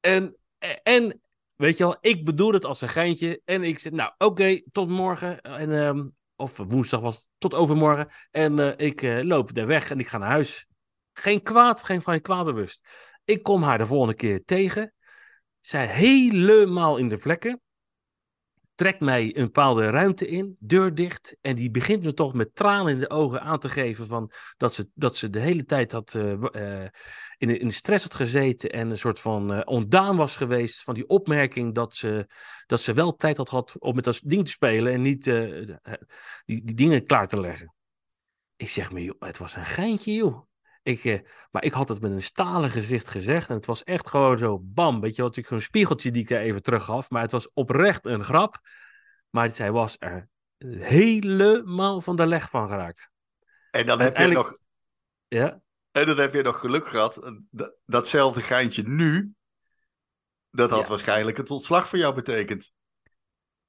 En, 0.00 0.36
en 0.82 1.20
weet 1.54 1.78
je 1.78 1.84
wel, 1.84 1.96
ik 2.00 2.24
bedoel 2.24 2.52
het 2.52 2.64
als 2.64 2.80
een 2.80 2.88
geintje. 2.88 3.40
En 3.44 3.62
ik 3.62 3.78
zeg, 3.78 3.92
nou, 3.92 4.12
oké, 4.18 4.62
tot 4.72 4.88
morgen. 4.88 5.40
En, 5.40 5.72
ehm, 5.72 6.06
of 6.36 6.56
woensdag 6.56 7.00
was 7.00 7.16
het, 7.16 7.28
tot 7.38 7.54
overmorgen. 7.54 8.08
En 8.30 8.78
ik 8.78 9.02
loop 9.02 9.54
daar 9.54 9.66
weg 9.66 9.90
en 9.90 9.98
ik 9.98 10.08
ga 10.08 10.18
naar 10.18 10.30
huis. 10.30 10.66
Geen 11.12 11.42
kwaad, 11.42 11.82
geen 11.82 12.02
van 12.02 12.14
je 12.14 12.20
kwaad 12.20 12.44
bewust. 12.44 12.86
Ik 13.26 13.42
kom 13.42 13.62
haar 13.62 13.78
de 13.78 13.86
volgende 13.86 14.14
keer 14.14 14.44
tegen. 14.44 14.94
Zij 15.60 15.86
helemaal 15.86 16.96
in 16.96 17.08
de 17.08 17.18
vlekken. 17.18 17.60
Trekt 18.74 19.00
mij 19.00 19.36
een 19.36 19.44
bepaalde 19.44 19.90
ruimte 19.90 20.26
in, 20.28 20.56
deur 20.58 20.94
dicht. 20.94 21.36
En 21.40 21.56
die 21.56 21.70
begint 21.70 22.02
me 22.02 22.12
toch 22.12 22.34
met 22.34 22.54
tranen 22.54 22.92
in 22.92 22.98
de 22.98 23.10
ogen 23.10 23.40
aan 23.40 23.58
te 23.58 23.68
geven 23.68 24.06
van 24.06 24.30
dat 24.56 24.74
ze, 24.74 24.88
dat 24.94 25.16
ze 25.16 25.30
de 25.30 25.38
hele 25.38 25.64
tijd 25.64 25.92
had, 25.92 26.14
eh, 26.14 26.32
eh, 26.82 26.88
in, 27.38 27.48
de- 27.48 27.58
in 27.58 27.72
stress 27.72 28.04
had 28.04 28.14
gezeten. 28.14 28.70
En 28.70 28.90
een 28.90 28.98
soort 28.98 29.20
van 29.20 29.52
eh, 29.52 29.60
ontdaan 29.64 30.16
was 30.16 30.36
geweest 30.36 30.82
van 30.82 30.94
die 30.94 31.08
opmerking 31.08 31.74
dat 31.74 31.96
ze, 31.96 32.26
dat 32.66 32.80
ze 32.80 32.92
wel 32.92 33.16
tijd 33.16 33.36
had 33.36 33.48
gehad 33.48 33.78
om 33.78 33.94
met 33.94 34.04
dat 34.04 34.20
ding 34.24 34.44
te 34.44 34.50
spelen. 34.50 34.92
En 34.92 35.02
niet 35.02 35.24
die, 35.24 36.64
die 36.64 36.74
dingen 36.74 37.06
klaar 37.06 37.28
te 37.28 37.40
leggen. 37.40 37.74
Ik 38.56 38.68
zeg 38.68 38.92
me, 38.92 39.16
het 39.18 39.38
was 39.38 39.54
een 39.54 39.64
geintje, 39.64 40.12
joh. 40.12 40.45
Ik, 40.86 41.04
eh, 41.04 41.20
maar 41.50 41.64
ik 41.64 41.72
had 41.72 41.88
het 41.88 42.00
met 42.00 42.10
een 42.10 42.22
stalen 42.22 42.70
gezicht 42.70 43.08
gezegd. 43.08 43.48
En 43.48 43.54
het 43.54 43.66
was 43.66 43.84
echt 43.84 44.08
gewoon 44.08 44.38
zo 44.38 44.58
bam. 44.62 45.00
Weet 45.00 45.10
je 45.10 45.16
wel, 45.16 45.26
natuurlijk 45.26 45.54
zo'n 45.54 45.68
spiegeltje 45.68 46.10
die 46.10 46.22
ik 46.22 46.30
er 46.30 46.40
even 46.40 46.62
terug 46.62 46.84
gaf. 46.84 47.10
Maar 47.10 47.22
het 47.22 47.32
was 47.32 47.52
oprecht 47.52 48.06
een 48.06 48.24
grap. 48.24 48.60
Maar 49.30 49.50
zij 49.50 49.72
was 49.72 49.96
er 49.98 50.28
helemaal 50.78 52.00
van 52.00 52.16
de 52.16 52.26
leg 52.26 52.50
van 52.50 52.68
geraakt. 52.68 53.10
En 53.70 53.86
dan 53.86 54.00
heb 54.00 54.16
je 54.16 54.26
nog... 54.26 54.58
Ja? 55.28 55.60
En 55.90 56.06
dan 56.06 56.18
heb 56.18 56.32
je 56.32 56.42
nog 56.42 56.60
geluk 56.60 56.88
gehad. 56.88 57.32
Dat, 57.50 57.76
datzelfde 57.84 58.42
geintje 58.42 58.82
nu, 58.82 59.32
dat 60.50 60.70
had 60.70 60.88
waarschijnlijk 60.88 61.36
het 61.36 61.50
ontslag 61.50 61.88
voor 61.88 61.98
jou 61.98 62.14
betekend. 62.14 62.72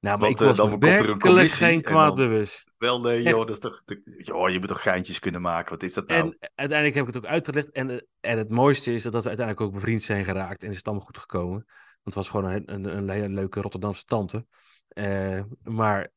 Nou, 0.00 0.18
maar 0.18 0.28
ik 0.28 0.38
was 0.38 0.56
dan 0.56 0.78
werkelijk 0.78 1.50
geen 1.50 1.82
kwaad 1.82 2.14
bewust. 2.14 2.64
Wel 2.76 3.00
nee, 3.00 3.22
joh, 3.22 3.38
dat 3.38 3.50
is 3.50 3.58
toch, 3.58 3.80
joh, 4.16 4.50
je 4.50 4.58
moet 4.58 4.68
toch 4.68 4.82
geintjes 4.82 5.18
kunnen 5.18 5.40
maken. 5.40 5.70
Wat 5.70 5.82
is 5.82 5.94
dat 5.94 6.08
nou? 6.08 6.20
En 6.20 6.50
uiteindelijk 6.54 6.98
heb 6.98 7.08
ik 7.08 7.14
het 7.14 7.24
ook 7.24 7.30
uitgelegd. 7.30 7.70
En, 7.70 8.06
en 8.20 8.38
het 8.38 8.48
mooiste 8.48 8.92
is 8.92 9.02
dat, 9.02 9.12
dat 9.12 9.22
we 9.22 9.28
uiteindelijk 9.28 9.66
ook 9.66 9.74
bevriend 9.74 10.02
zijn 10.02 10.24
geraakt. 10.24 10.62
En 10.62 10.70
is 10.70 10.76
het 10.76 10.86
allemaal 10.86 11.06
goed 11.06 11.18
gekomen. 11.18 11.64
Want 12.02 12.14
het 12.14 12.14
was 12.14 12.28
gewoon 12.28 12.50
een, 12.50 12.72
een, 12.74 12.96
een 12.96 13.08
hele 13.08 13.28
leuke 13.28 13.60
Rotterdamse 13.60 14.04
tante. 14.04 14.46
Uh, 14.94 15.42
maar, 15.62 16.12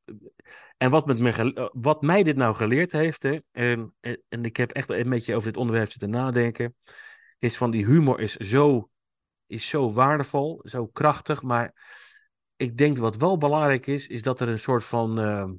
en 0.77 0.89
wat, 0.89 1.05
met 1.05 1.19
me, 1.19 1.69
wat 1.73 2.01
mij 2.01 2.23
dit 2.23 2.35
nou 2.35 2.55
geleerd 2.55 2.91
heeft, 2.91 3.23
hè, 3.23 3.39
en, 3.51 3.93
en, 3.99 4.21
en, 4.29 4.45
ik 4.45 4.57
heb 4.57 4.71
echt 4.71 4.89
een 4.89 5.09
beetje 5.09 5.35
over 5.35 5.47
dit 5.47 5.57
onderwerp 5.57 5.91
zitten 5.91 6.09
nadenken, 6.09 6.75
is 7.39 7.57
van 7.57 7.71
die 7.71 7.85
humor 7.85 8.19
is 8.19 8.35
zo, 8.35 8.89
is 9.47 9.69
zo 9.69 9.93
waardevol, 9.93 10.61
zo 10.63 10.87
krachtig, 10.87 11.41
maar 11.41 11.73
ik 12.61 12.77
denk 12.77 12.97
wat 12.97 13.15
wel 13.15 13.37
belangrijk 13.37 13.87
is, 13.87 14.07
is 14.07 14.21
dat 14.21 14.39
er 14.39 14.47
een 14.47 14.59
soort 14.59 14.83
van. 14.83 15.19
Uh, 15.19 15.49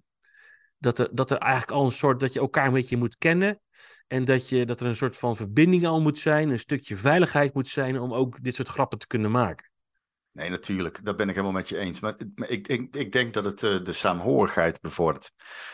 dat, 0.78 0.99
er, 0.99 1.09
dat 1.12 1.30
er 1.30 1.38
eigenlijk 1.38 1.73
al 1.73 1.85
een 1.85 1.92
soort. 1.92 2.21
dat 2.21 2.32
je 2.32 2.40
elkaar 2.40 2.66
een 2.66 2.73
beetje 2.73 2.97
moet 2.97 3.16
kennen. 3.18 3.61
En 4.06 4.25
dat, 4.25 4.49
je, 4.49 4.66
dat 4.66 4.80
er 4.80 4.87
een 4.87 4.97
soort 4.97 5.16
van 5.16 5.37
verbinding 5.37 5.87
al 5.87 6.00
moet 6.00 6.18
zijn. 6.18 6.50
Een 6.50 6.59
stukje 6.59 6.97
veiligheid 6.97 7.54
moet 7.54 7.68
zijn. 7.68 8.00
om 8.00 8.14
ook 8.14 8.42
dit 8.42 8.54
soort 8.54 8.68
grappen 8.68 8.99
te 8.99 9.06
kunnen 9.06 9.30
maken. 9.30 9.71
Nee, 10.32 10.50
natuurlijk. 10.50 11.04
Dat 11.04 11.16
ben 11.16 11.28
ik 11.28 11.35
helemaal 11.35 11.56
met 11.56 11.68
je 11.68 11.78
eens. 11.78 12.00
Maar 12.00 12.14
ik, 12.47 12.68
ik, 12.68 12.97
ik 12.97 13.12
denk 13.12 13.32
dat 13.32 13.44
het 13.44 13.62
uh, 13.62 13.85
de 13.85 13.92
saamhorigheid 13.92 14.80
bevordert. 14.80 15.32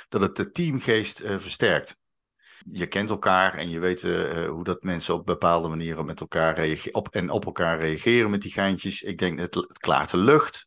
Dat 0.08 0.20
het 0.20 0.37
de 0.37 0.50
teamgeest 0.50 1.23
uh, 1.23 1.38
versterkt. 1.38 1.99
Je 2.64 2.87
kent 2.87 3.11
elkaar 3.11 3.54
en 3.54 3.70
je 3.70 3.78
weet 3.78 4.02
uh, 4.02 4.49
hoe 4.49 4.64
dat 4.64 4.82
mensen 4.82 5.14
op 5.14 5.26
bepaalde 5.26 5.68
manieren 5.68 6.04
met 6.04 6.20
elkaar. 6.20 6.78
Op, 6.90 7.08
en 7.08 7.30
op 7.30 7.44
elkaar 7.47 7.78
reageren 7.78 8.30
met 8.30 8.42
die 8.42 8.52
geintjes. 8.52 9.02
Ik 9.02 9.18
denk 9.18 9.38
het, 9.38 9.54
het 9.54 9.78
klaart 9.78 10.11
de 10.11 10.16
lucht. 10.16 10.66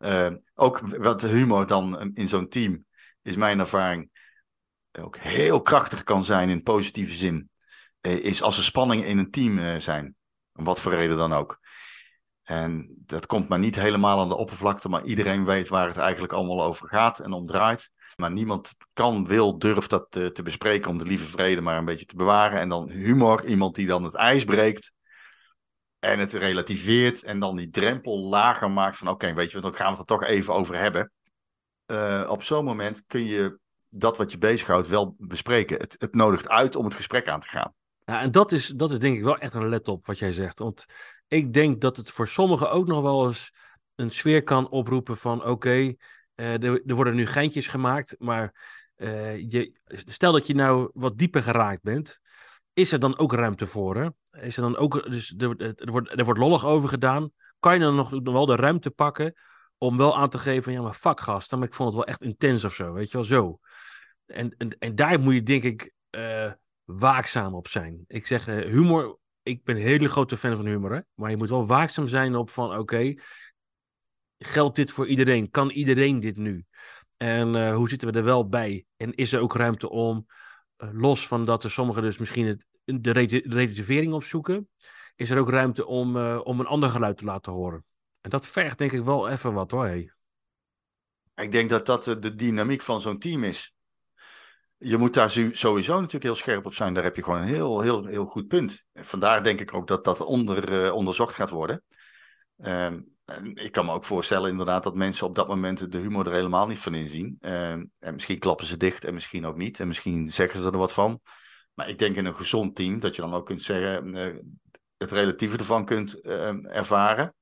Uh, 0.00 0.30
ook 0.54 0.80
wat 0.80 1.22
humor 1.22 1.66
dan 1.66 2.10
in 2.14 2.28
zo'n 2.28 2.48
team, 2.48 2.84
is 3.22 3.36
mijn 3.36 3.58
ervaring, 3.58 4.10
ook 4.92 5.16
heel 5.16 5.62
krachtig 5.62 6.04
kan 6.04 6.24
zijn 6.24 6.48
in 6.48 6.62
positieve 6.62 7.14
zin. 7.14 7.50
Uh, 8.00 8.24
is 8.24 8.42
als 8.42 8.56
er 8.56 8.64
spanningen 8.64 9.06
in 9.06 9.18
een 9.18 9.30
team 9.30 9.58
uh, 9.58 9.76
zijn. 9.76 10.14
Om 10.52 10.64
wat 10.64 10.80
voor 10.80 10.94
reden 10.94 11.16
dan 11.16 11.32
ook. 11.32 11.58
En 12.42 13.00
dat 13.06 13.26
komt 13.26 13.48
maar 13.48 13.58
niet 13.58 13.76
helemaal 13.76 14.20
aan 14.20 14.28
de 14.28 14.36
oppervlakte, 14.36 14.88
maar 14.88 15.04
iedereen 15.04 15.44
weet 15.44 15.68
waar 15.68 15.86
het 15.86 15.96
eigenlijk 15.96 16.32
allemaal 16.32 16.64
over 16.64 16.88
gaat 16.88 17.18
en 17.18 17.32
om 17.32 17.46
draait. 17.46 17.90
Maar 18.16 18.30
niemand 18.30 18.76
kan, 18.92 19.26
wil, 19.26 19.58
durft 19.58 19.90
dat 19.90 20.10
te 20.10 20.42
bespreken 20.42 20.90
om 20.90 20.98
de 20.98 21.04
lieve 21.04 21.24
vrede 21.24 21.60
maar 21.60 21.78
een 21.78 21.84
beetje 21.84 22.04
te 22.04 22.16
bewaren. 22.16 22.60
En 22.60 22.68
dan 22.68 22.90
humor, 22.90 23.46
iemand 23.46 23.74
die 23.74 23.86
dan 23.86 24.04
het 24.04 24.14
ijs 24.14 24.44
breekt 24.44 24.92
en 26.00 26.18
het 26.18 26.32
relativeert 26.32 27.22
en 27.22 27.38
dan 27.38 27.56
die 27.56 27.70
drempel 27.70 28.18
lager 28.18 28.70
maakt 28.70 28.96
van 28.96 29.08
oké, 29.08 29.34
weet 29.34 29.50
je, 29.50 29.60
dan 29.60 29.74
gaan 29.74 29.92
we 29.92 29.98
het 29.98 30.10
er 30.10 30.16
toch 30.16 30.24
even 30.24 30.54
over 30.54 30.78
hebben. 30.78 31.12
Uh, 31.86 32.26
op 32.30 32.42
zo'n 32.42 32.64
moment 32.64 33.06
kun 33.06 33.24
je 33.24 33.58
dat 33.88 34.16
wat 34.16 34.32
je 34.32 34.38
bezighoudt 34.38 34.88
wel 34.88 35.14
bespreken. 35.18 35.78
Het, 35.78 35.96
het 35.98 36.14
nodigt 36.14 36.48
uit 36.48 36.76
om 36.76 36.84
het 36.84 36.94
gesprek 36.94 37.28
aan 37.28 37.40
te 37.40 37.48
gaan. 37.48 37.74
Ja, 38.04 38.20
en 38.20 38.30
dat 38.30 38.52
is, 38.52 38.66
dat 38.66 38.90
is 38.90 38.98
denk 38.98 39.16
ik 39.16 39.22
wel 39.24 39.38
echt 39.38 39.54
een 39.54 39.68
let 39.68 39.88
op 39.88 40.06
wat 40.06 40.18
jij 40.18 40.32
zegt. 40.32 40.58
Want 40.58 40.84
ik 41.28 41.52
denk 41.52 41.80
dat 41.80 41.96
het 41.96 42.10
voor 42.10 42.28
sommigen 42.28 42.70
ook 42.70 42.86
nog 42.86 43.02
wel 43.02 43.26
eens 43.26 43.52
een 43.94 44.10
sfeer 44.10 44.42
kan 44.42 44.68
oproepen 44.68 45.16
van 45.16 45.44
oké, 45.44 45.94
uh, 46.36 46.62
er, 46.62 46.82
worden 46.84 47.14
nu 47.14 47.26
geintjes 47.26 47.66
gemaakt, 47.66 48.14
maar 48.18 48.54
uh, 48.96 49.36
je, 49.36 49.78
stel 49.86 50.32
dat 50.32 50.46
je 50.46 50.54
nou 50.54 50.90
wat 50.94 51.18
dieper 51.18 51.42
geraakt 51.42 51.82
bent, 51.82 52.20
is 52.72 52.92
er 52.92 52.98
dan 52.98 53.18
ook 53.18 53.32
ruimte 53.32 53.66
voor? 53.66 53.96
Hè? 53.96 54.08
Is 54.30 54.56
er 54.56 54.62
dan 54.62 54.76
ook, 54.76 55.10
dus 55.10 55.34
er, 55.38 55.74
wordt, 55.90 56.18
er 56.18 56.24
wordt 56.24 56.40
lollig 56.40 56.64
over 56.64 56.88
gedaan. 56.88 57.30
Kan 57.58 57.74
je 57.74 57.80
dan 57.80 57.94
nog 57.94 58.10
wel 58.22 58.46
de 58.46 58.56
ruimte 58.56 58.90
pakken 58.90 59.34
om 59.78 59.96
wel 59.96 60.16
aan 60.16 60.28
te 60.28 60.38
geven 60.38 60.62
van 60.62 60.72
ja, 60.72 60.82
maar 60.82 60.94
fuck 60.94 61.20
gast, 61.20 61.52
ik 61.52 61.74
vond 61.74 61.88
het 61.88 61.96
wel 61.98 62.04
echt 62.06 62.22
intens 62.22 62.64
of 62.64 62.74
zo, 62.74 62.92
weet 62.92 63.10
je 63.10 63.16
wel, 63.16 63.26
zo. 63.26 63.60
En, 64.26 64.56
en, 64.78 64.94
daar 64.94 65.20
moet 65.20 65.34
je 65.34 65.42
denk 65.42 65.62
ik 65.62 65.92
uh, 66.10 66.52
waakzaam 66.84 67.54
op 67.54 67.68
zijn. 67.68 68.04
Ik 68.06 68.26
zeg 68.26 68.48
uh, 68.48 68.70
humor, 68.70 69.18
ik 69.42 69.64
ben 69.64 69.76
een 69.76 69.82
hele 69.82 70.08
grote 70.08 70.36
fan 70.36 70.56
van 70.56 70.66
humor, 70.66 70.92
hè? 70.92 71.00
maar 71.14 71.30
je 71.30 71.36
moet 71.36 71.48
wel 71.48 71.66
waakzaam 71.66 72.08
zijn 72.08 72.36
op 72.36 72.50
van 72.50 72.78
oké, 72.78 73.14
geldt 74.38 74.76
dit 74.76 74.90
voor 74.90 75.06
iedereen? 75.06 75.50
Kan 75.50 75.70
iedereen 75.70 76.20
dit 76.20 76.36
nu? 76.36 76.64
En 77.16 77.56
uh, 77.56 77.74
hoe 77.74 77.88
zitten 77.88 78.12
we 78.12 78.18
er 78.18 78.24
wel 78.24 78.48
bij? 78.48 78.84
En 78.96 79.14
is 79.14 79.32
er 79.32 79.40
ook 79.40 79.54
ruimte 79.54 79.88
om 79.88 80.26
eh, 80.26 80.34
los 80.92 81.26
van 81.26 81.44
dat 81.44 81.64
er 81.64 81.70
sommigen 81.70 82.02
dus 82.02 82.18
misschien 82.18 82.46
het, 82.46 82.66
de 82.84 83.12
relativering 83.44 84.12
opzoeken, 84.12 84.68
is 85.16 85.30
er 85.30 85.38
ook 85.38 85.50
ruimte 85.50 85.86
om, 85.86 86.16
uh, 86.16 86.40
om 86.44 86.60
een 86.60 86.66
ander 86.66 86.90
geluid 86.90 87.18
te 87.18 87.24
laten 87.24 87.52
horen. 87.52 87.84
En 88.20 88.30
dat 88.30 88.46
vergt 88.46 88.78
denk 88.78 88.92
ik 88.92 89.04
wel 89.04 89.28
even 89.28 89.52
wat 89.52 89.70
hoor. 89.70 89.88
Ik 91.34 91.52
denk 91.52 91.70
dat 91.70 91.86
dat 91.86 92.04
de 92.04 92.34
dynamiek 92.34 92.82
van 92.82 93.00
zo'n 93.00 93.18
team 93.18 93.44
is. 93.44 93.74
Je 94.76 94.96
moet 94.96 95.14
daar 95.14 95.30
sowieso 95.30 95.94
natuurlijk 95.94 96.24
heel 96.24 96.34
scherp 96.34 96.66
op 96.66 96.74
zijn. 96.74 96.94
Daar 96.94 97.04
heb 97.04 97.16
je 97.16 97.22
gewoon 97.22 97.40
een 97.40 97.46
heel, 97.46 97.80
heel, 97.80 98.04
heel 98.04 98.24
goed 98.24 98.46
punt. 98.46 98.84
Vandaar 98.94 99.42
denk 99.42 99.60
ik 99.60 99.74
ook 99.74 99.86
dat 99.86 100.04
dat 100.04 100.20
onder, 100.20 100.84
uh, 100.84 100.94
onderzocht 100.94 101.34
gaat 101.34 101.50
worden. 101.50 101.82
Uh, 102.58 102.92
ik 103.54 103.72
kan 103.72 103.84
me 103.84 103.92
ook 103.92 104.04
voorstellen 104.04 104.50
inderdaad 104.50 104.82
dat 104.82 104.94
mensen 104.94 105.26
op 105.26 105.34
dat 105.34 105.48
moment 105.48 105.92
de 105.92 105.98
humor 105.98 106.26
er 106.26 106.32
helemaal 106.32 106.66
niet 106.66 106.78
van 106.78 106.94
inzien. 106.94 107.36
Uh, 107.40 107.70
en 107.72 107.88
misschien 107.98 108.38
klappen 108.38 108.66
ze 108.66 108.76
dicht 108.76 109.04
en 109.04 109.14
misschien 109.14 109.46
ook 109.46 109.56
niet. 109.56 109.80
En 109.80 109.86
misschien 109.86 110.30
zeggen 110.30 110.60
ze 110.60 110.66
er 110.66 110.76
wat 110.78 110.92
van. 110.92 111.20
Maar 111.74 111.88
ik 111.88 111.98
denk 111.98 112.16
in 112.16 112.24
een 112.24 112.36
gezond 112.36 112.76
team 112.76 113.00
dat 113.00 113.16
je 113.16 113.22
dan 113.22 113.34
ook 113.34 113.46
kunt 113.46 113.62
zeggen, 113.62 114.16
uh, 114.16 114.38
het 114.96 115.12
relatieve 115.12 115.58
ervan 115.58 115.84
kunt 115.84 116.20
ervaren. 116.20 117.34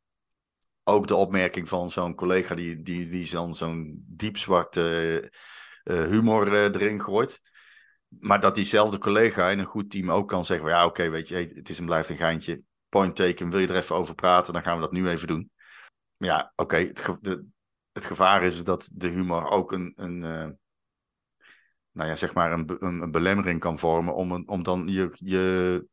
Ook 0.84 1.06
de 1.06 1.14
opmerking 1.14 1.68
van 1.68 1.90
zo'n 1.90 2.14
collega 2.14 2.54
die, 2.54 2.82
die, 2.82 3.08
die 3.08 3.30
dan 3.30 3.54
zo'n 3.54 4.04
diep 4.06 4.36
zwarte 4.36 5.32
humor 5.84 6.52
erin 6.52 7.02
gooit. 7.02 7.40
Maar 8.08 8.40
dat 8.40 8.54
diezelfde 8.54 8.98
collega 8.98 9.50
in 9.50 9.58
een 9.58 9.64
goed 9.64 9.90
team 9.90 10.10
ook 10.10 10.28
kan 10.28 10.44
zeggen: 10.44 10.68
ja, 10.68 10.86
oké, 10.86 11.10
weet 11.10 11.28
je, 11.28 11.34
het 11.34 11.68
is 11.68 11.78
en 11.78 11.84
blijft 11.84 12.08
een 12.08 12.16
geintje. 12.16 12.62
Point 12.88 13.16
taken, 13.16 13.50
wil 13.50 13.58
je 13.58 13.66
er 13.66 13.76
even 13.76 13.96
over 13.96 14.14
praten? 14.14 14.52
Dan 14.52 14.62
gaan 14.62 14.74
we 14.74 14.80
dat 14.80 14.92
nu 14.92 15.08
even 15.08 15.28
doen 15.28 15.50
ja, 16.18 16.52
oké. 16.56 16.76
Het, 16.76 17.00
ge 17.00 17.44
het, 17.92 18.06
gevaar 18.06 18.42
is 18.42 18.64
dat 18.64 18.90
de 18.92 19.08
humor 19.08 19.48
ook 19.48 19.72
een, 19.72 19.92
een 19.96 20.16
uh, 20.16 20.48
nou 21.92 22.08
ja, 22.08 22.16
zeg 22.16 22.34
maar 22.34 22.52
een, 22.52 22.74
een, 22.78 23.00
een, 23.00 23.10
belemmering 23.10 23.60
kan 23.60 23.78
vormen 23.78 24.14
om, 24.14 24.32
een, 24.32 24.48
om 24.48 24.62
dan 24.62 24.88
je, 24.88 25.10
je 25.12 25.86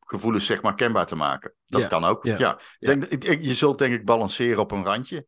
gevoelens 0.00 0.46
zeg 0.46 0.62
maar 0.62 0.74
kenbaar 0.74 1.06
te 1.06 1.16
maken. 1.16 1.54
Dat 1.66 1.86
kan 1.86 2.04
ook. 2.04 2.24
Ja. 2.24 2.60
Denk, 2.78 3.22
je 3.42 3.54
zult 3.54 3.78
denk 3.78 3.94
ik 3.94 4.04
balanceren 4.04 4.58
op 4.58 4.70
een 4.70 4.84
randje. 4.84 5.26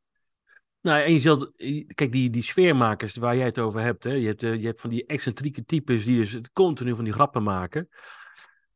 Nou, 0.81 1.03
en 1.03 1.13
je 1.13 1.19
zult, 1.19 1.53
kijk, 1.95 2.13
die, 2.13 2.31
die 2.31 2.43
sfeermakers 2.43 3.17
waar 3.17 3.37
jij 3.37 3.45
het 3.45 3.59
over 3.59 3.81
hebt, 3.81 4.05
hè, 4.05 4.13
je, 4.13 4.27
hebt 4.27 4.43
uh, 4.43 4.55
je 4.55 4.67
hebt 4.67 4.81
van 4.81 4.91
die 4.91 5.07
excentrieke 5.07 5.65
types 5.65 6.05
die 6.05 6.17
dus 6.17 6.41
continu 6.53 6.95
van 6.95 7.05
die 7.05 7.13
grappen 7.13 7.43
maken. 7.43 7.89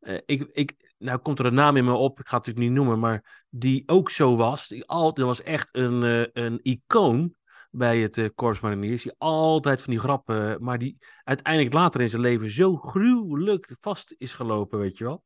Uh, 0.01 0.19
ik, 0.25 0.49
ik, 0.51 0.90
nou 1.01 1.19
komt 1.19 1.39
er 1.39 1.45
een 1.45 1.53
naam 1.53 1.77
in 1.77 1.85
me 1.85 1.93
op, 1.93 2.19
ik 2.19 2.27
ga 2.27 2.37
het 2.37 2.45
natuurlijk 2.45 2.75
niet 2.75 2.83
noemen, 2.83 2.99
maar 2.99 3.45
die 3.49 3.83
ook 3.85 4.09
zo 4.09 4.35
was. 4.35 4.67
Die 4.67 4.85
altijd, 4.85 5.27
was 5.27 5.43
echt 5.43 5.75
een, 5.75 6.03
uh, 6.03 6.25
een 6.33 6.59
icoon 6.61 7.35
bij 7.71 7.99
het 7.99 8.17
uh, 8.17 8.29
Corps 8.35 8.59
Mariniers. 8.59 9.03
Die 9.03 9.13
altijd 9.17 9.81
van 9.81 9.93
die 9.93 10.01
grappen, 10.01 10.63
maar 10.63 10.77
die 10.77 10.97
uiteindelijk 11.23 11.73
later 11.73 12.01
in 12.01 12.09
zijn 12.09 12.21
leven 12.21 12.49
zo 12.49 12.75
gruwelijk 12.75 13.75
vast 13.79 14.15
is 14.17 14.33
gelopen, 14.33 14.79
weet 14.79 14.97
je 14.97 15.03
wel. 15.03 15.23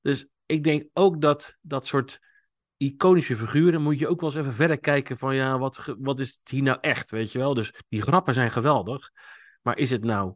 Dus 0.00 0.28
ik 0.46 0.64
denk 0.64 0.88
ook 0.92 1.20
dat 1.20 1.56
dat 1.60 1.86
soort 1.86 2.20
iconische 2.76 3.36
figuren 3.36 3.82
moet 3.82 3.98
je 3.98 4.08
ook 4.08 4.20
wel 4.20 4.30
eens 4.30 4.38
even 4.38 4.54
verder 4.54 4.78
kijken 4.78 5.18
van 5.18 5.34
ja, 5.34 5.58
wat, 5.58 5.94
wat 5.98 6.20
is 6.20 6.34
het 6.34 6.50
hier 6.50 6.62
nou 6.62 6.78
echt, 6.80 7.10
weet 7.10 7.32
je 7.32 7.38
wel. 7.38 7.54
Dus 7.54 7.72
die 7.88 8.02
grappen 8.02 8.34
zijn 8.34 8.50
geweldig, 8.50 9.10
maar 9.62 9.78
is 9.78 9.90
het 9.90 10.04
nou, 10.04 10.34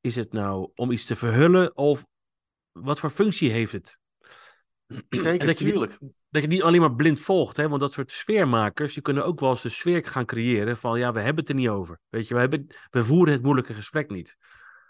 is 0.00 0.16
het 0.16 0.32
nou 0.32 0.70
om 0.74 0.90
iets 0.90 1.04
te 1.04 1.16
verhullen 1.16 1.76
of 1.76 2.06
wat 2.72 3.00
voor 3.00 3.10
functie 3.10 3.50
heeft 3.50 3.72
het? 3.72 3.98
Zeker, 5.08 5.46
dat 5.46 5.58
je, 5.58 5.64
Niet, 5.64 5.98
dat 6.30 6.42
je 6.42 6.48
niet 6.48 6.62
alleen 6.62 6.80
maar 6.80 6.94
blind 6.94 7.20
volgt, 7.20 7.56
hè? 7.56 7.68
want 7.68 7.80
dat 7.80 7.92
soort 7.92 8.12
sfeermakers, 8.12 8.94
die 8.94 9.02
kunnen 9.02 9.24
ook 9.24 9.40
wel 9.40 9.50
eens 9.50 9.62
de 9.62 9.68
sfeer 9.68 10.04
gaan 10.04 10.24
creëren 10.24 10.76
van 10.76 10.98
ja, 10.98 11.12
we 11.12 11.20
hebben 11.20 11.40
het 11.40 11.48
er 11.48 11.54
niet 11.54 11.68
over. 11.68 11.98
Weet 12.08 12.28
je, 12.28 12.34
we, 12.34 12.40
hebben, 12.40 12.66
we 12.90 13.04
voeren 13.04 13.32
het 13.32 13.42
moeilijke 13.42 13.74
gesprek 13.74 14.10
niet. 14.10 14.36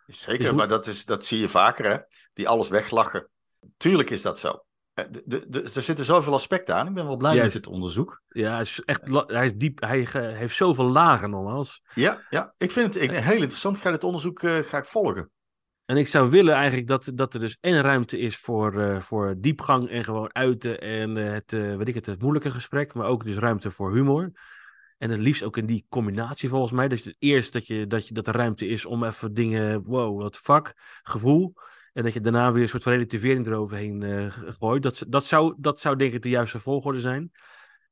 Zeker, 0.07 0.45
dus 0.45 0.53
maar 0.53 0.69
dat, 0.69 0.87
is, 0.87 1.05
dat 1.05 1.25
zie 1.25 1.39
je 1.39 1.49
vaker, 1.49 1.91
hè? 1.91 1.99
Die 2.33 2.49
alles 2.49 2.69
weglachen. 2.69 3.29
Tuurlijk 3.77 4.11
is 4.11 4.23
dat 4.23 4.39
zo. 4.39 4.65
Eh, 4.95 5.05
de, 5.11 5.23
de, 5.27 5.49
de, 5.49 5.63
er 5.75 5.83
zitten 5.83 6.05
zoveel 6.05 6.35
aspecten 6.35 6.75
aan. 6.75 6.87
Ik 6.87 6.95
ben 6.95 7.07
wel 7.07 7.17
blij 7.17 7.35
Juist. 7.35 7.55
met 7.55 7.63
dit 7.63 7.73
onderzoek. 7.73 8.23
Ja, 8.29 8.53
hij 8.53 8.61
is 8.61 8.81
echt 8.85 9.03
hij 9.27 9.45
is 9.45 9.55
diep. 9.55 9.81
Hij 9.81 10.07
heeft 10.13 10.57
zoveel 10.57 10.91
lagen 10.91 11.31
nogmaals. 11.31 11.83
Ja, 11.95 12.27
ja, 12.31 12.55
ik 12.57 12.71
vind 12.71 12.95
het 12.95 13.11
heel 13.11 13.33
interessant. 13.33 13.77
Ik 13.77 13.83
ga 13.83 13.91
dit 13.91 14.05
onderzoek 14.05 14.43
uh, 14.43 14.59
ga 14.59 14.79
ik 14.79 14.87
volgen. 14.87 15.31
En 15.91 15.97
ik 15.97 16.09
zou 16.09 16.31
willen 16.31 16.55
eigenlijk 16.55 16.87
dat, 16.87 17.11
dat 17.15 17.35
er 17.35 17.41
dus 17.41 17.57
en 17.61 17.81
ruimte 17.81 18.19
is 18.19 18.37
voor, 18.37 18.75
uh, 18.75 19.01
voor 19.01 19.35
diepgang 19.39 19.89
en 19.89 20.05
gewoon 20.05 20.35
uiten 20.35 20.81
en 20.81 21.17
uh, 21.17 21.33
het, 21.33 21.53
uh, 21.53 21.81
ik 21.81 21.95
het, 21.95 22.07
het 22.07 22.21
moeilijke 22.21 22.51
gesprek, 22.51 22.95
maar 22.95 23.07
ook 23.07 23.25
dus 23.25 23.37
ruimte 23.37 23.71
voor 23.71 23.93
humor. 23.93 24.31
En 24.99 25.11
het 25.11 25.21
liefst 25.21 25.43
ook 25.43 25.57
in 25.57 25.67
die 25.67 25.87
combinatie 25.89 26.49
volgens 26.49 26.73
mij. 26.73 26.89
Dus 26.89 27.15
eerst 27.19 27.53
dat, 27.53 27.67
je, 27.67 27.87
dat, 27.87 28.09
je, 28.09 28.15
dat 28.15 28.27
er 28.27 28.35
ruimte 28.35 28.67
is 28.67 28.85
om 28.85 29.05
even 29.05 29.35
dingen, 29.35 29.83
wow, 29.83 30.21
wat 30.21 30.37
fuck, 30.37 30.75
gevoel. 31.03 31.55
En 31.93 32.03
dat 32.05 32.13
je 32.13 32.21
daarna 32.21 32.53
weer 32.53 32.63
een 32.63 32.69
soort 32.69 32.83
van 32.83 32.93
relativering 32.93 33.47
eroverheen 33.47 34.33
gooit. 34.33 34.83
Dat, 34.83 35.05
dat, 35.09 35.25
zou, 35.25 35.55
dat 35.59 35.81
zou 35.81 35.97
denk 35.97 36.13
ik 36.13 36.23
de 36.23 36.29
juiste 36.29 36.59
volgorde 36.59 37.01
zijn. 37.01 37.31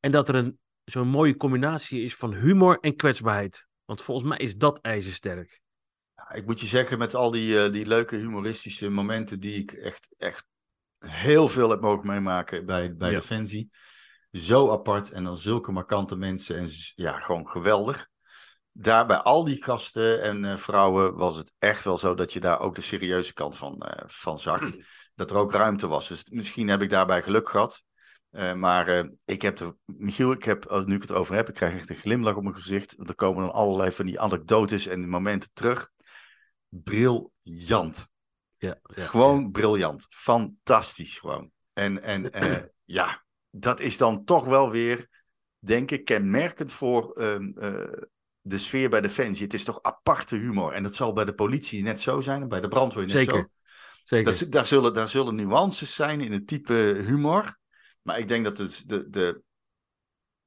En 0.00 0.11
dat 0.11 0.28
er 0.28 0.34
een 0.34 0.58
zo'n 0.84 1.08
mooie 1.08 1.37
combinatie 1.37 2.02
is 2.02 2.14
van 2.14 2.34
humor 2.34 2.78
en 2.80 2.96
kwetsbaarheid. 2.96 3.66
Want 3.84 4.02
volgens 4.02 4.28
mij 4.28 4.38
is 4.38 4.56
dat 4.56 4.78
ijzersterk. 4.80 5.61
Ik 6.33 6.47
moet 6.47 6.61
je 6.61 6.67
zeggen, 6.67 6.99
met 6.99 7.14
al 7.14 7.31
die, 7.31 7.67
uh, 7.67 7.73
die 7.73 7.87
leuke 7.87 8.17
humoristische 8.17 8.88
momenten 8.88 9.41
die 9.41 9.62
ik 9.62 9.73
echt, 9.73 10.14
echt 10.19 10.47
heel 10.99 11.49
veel 11.49 11.71
heb 11.71 11.81
mogen 11.81 12.07
meemaken 12.07 12.67
bij, 12.67 12.97
bij 12.97 13.11
ja. 13.11 13.19
Defensie. 13.19 13.71
Zo 14.33 14.71
apart 14.71 15.11
en 15.11 15.25
dan 15.25 15.37
zulke 15.37 15.73
markante 15.73 16.17
mensen 16.17 16.57
en 16.57 16.69
ja, 16.95 17.21
gewoon 17.21 17.49
geweldig. 17.49 18.09
Daar 18.73 19.07
bij 19.07 19.17
al 19.17 19.45
die 19.45 19.62
gasten 19.62 20.23
en 20.23 20.45
uh, 20.45 20.57
vrouwen 20.57 21.14
was 21.14 21.37
het 21.37 21.53
echt 21.59 21.85
wel 21.85 21.97
zo 21.97 22.14
dat 22.14 22.33
je 22.33 22.41
daar 22.41 22.61
ook 22.61 22.75
de 22.75 22.81
serieuze 22.81 23.33
kant 23.33 23.57
van, 23.57 23.85
uh, 23.87 24.03
van 24.07 24.38
zag. 24.38 24.71
Dat 25.14 25.31
er 25.31 25.37
ook 25.37 25.53
ruimte 25.53 25.87
was. 25.87 26.09
Dus 26.09 26.25
misschien 26.31 26.69
heb 26.69 26.83
ik 26.83 26.91
daarbij 26.91 27.23
geluk 27.23 27.49
gehad. 27.49 27.83
Uh, 28.31 28.55
maar 28.55 29.09
ik 29.25 29.43
heb 29.43 29.57
de, 29.57 29.75
Michiel, 29.85 30.33
ik 30.33 30.45
heb, 30.45 30.83
nu 30.85 30.95
ik 30.95 31.03
het 31.03 31.12
over 31.12 31.35
heb, 31.35 31.49
ik 31.49 31.55
krijg 31.55 31.75
echt 31.75 31.91
een 31.91 31.97
glimlach 31.97 32.37
op 32.37 32.43
mijn 32.43 32.55
gezicht. 32.55 33.09
Er 33.09 33.14
komen 33.14 33.43
dan 33.43 33.53
allerlei 33.53 33.93
van 33.93 34.07
die 34.07 34.21
anekdotes 34.21 34.87
en 34.87 35.09
momenten 35.09 35.51
terug. 35.53 35.91
Briljant. 36.68 38.09
Ja, 38.57 38.81
ja, 38.83 39.07
gewoon 39.07 39.42
ja. 39.42 39.50
briljant. 39.50 40.07
Fantastisch 40.11 41.18
gewoon. 41.18 41.50
En, 41.72 42.02
en 42.02 42.44
uh, 42.44 42.57
ja, 42.98 43.24
dat 43.50 43.81
is 43.81 43.96
dan 43.96 44.24
toch 44.24 44.44
wel 44.44 44.70
weer, 44.70 45.09
denk 45.59 45.90
ik, 45.90 46.04
kenmerkend 46.04 46.72
voor 46.72 47.20
um, 47.20 47.54
uh, 47.59 48.07
de 48.40 48.59
sfeer 48.59 48.88
bij 48.88 49.00
Defensie. 49.00 49.44
Het 49.44 49.54
is 49.54 49.64
toch 49.64 49.83
aparte 49.83 50.37
humor. 50.37 50.72
En 50.72 50.83
dat 50.83 50.94
zal 50.94 51.12
bij 51.12 51.24
de 51.24 51.35
politie 51.35 51.83
net 51.83 52.00
zo 52.00 52.20
zijn 52.20 52.42
en 52.42 52.48
bij 52.48 52.61
de 52.61 52.68
brandweer 52.68 53.07
net 53.07 53.12
Zeker. 53.12 53.35
zo. 53.35 53.46
Zeker. 54.04 54.38
Dat, 54.38 54.52
daar, 54.52 54.66
zullen, 54.66 54.94
daar 54.94 55.09
zullen 55.09 55.35
nuances 55.35 55.94
zijn 55.94 56.20
in 56.20 56.33
het 56.33 56.46
type 56.46 57.02
humor. 57.07 57.59
Maar 58.02 58.18
ik 58.18 58.28
denk 58.28 58.44
dat 58.44 58.59
het 58.59 58.83
de, 58.87 59.09
de, 59.09 59.42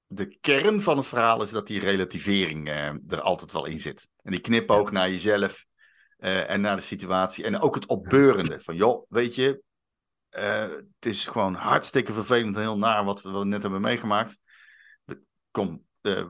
de 0.07 0.37
kern 0.39 0.81
van 0.81 0.97
het 0.97 1.05
verhaal 1.05 1.41
is 1.41 1.49
dat 1.49 1.67
die 1.67 1.79
relativering 1.79 2.67
uh, 2.67 2.87
er 3.07 3.21
altijd 3.21 3.51
wel 3.51 3.65
in 3.65 3.79
zit. 3.79 4.09
En 4.21 4.31
die 4.31 4.39
knipoog 4.39 4.91
naar 4.91 5.09
jezelf. 5.09 5.65
Uh, 6.21 6.49
en 6.49 6.61
naar 6.61 6.75
de 6.75 6.81
situatie. 6.81 7.43
En 7.43 7.59
ook 7.59 7.75
het 7.75 7.85
opbeurende. 7.85 8.59
Van 8.59 8.75
joh, 8.75 9.05
weet 9.09 9.35
je, 9.35 9.63
uh, 10.31 10.61
het 10.61 11.05
is 11.05 11.27
gewoon 11.27 11.53
hartstikke 11.53 12.13
vervelend 12.13 12.55
en 12.55 12.61
heel 12.61 12.77
naar 12.77 13.03
wat 13.05 13.21
we 13.21 13.45
net 13.45 13.61
hebben 13.61 13.81
meegemaakt. 13.81 14.39
Kom, 15.51 15.85
uh, 16.01 16.25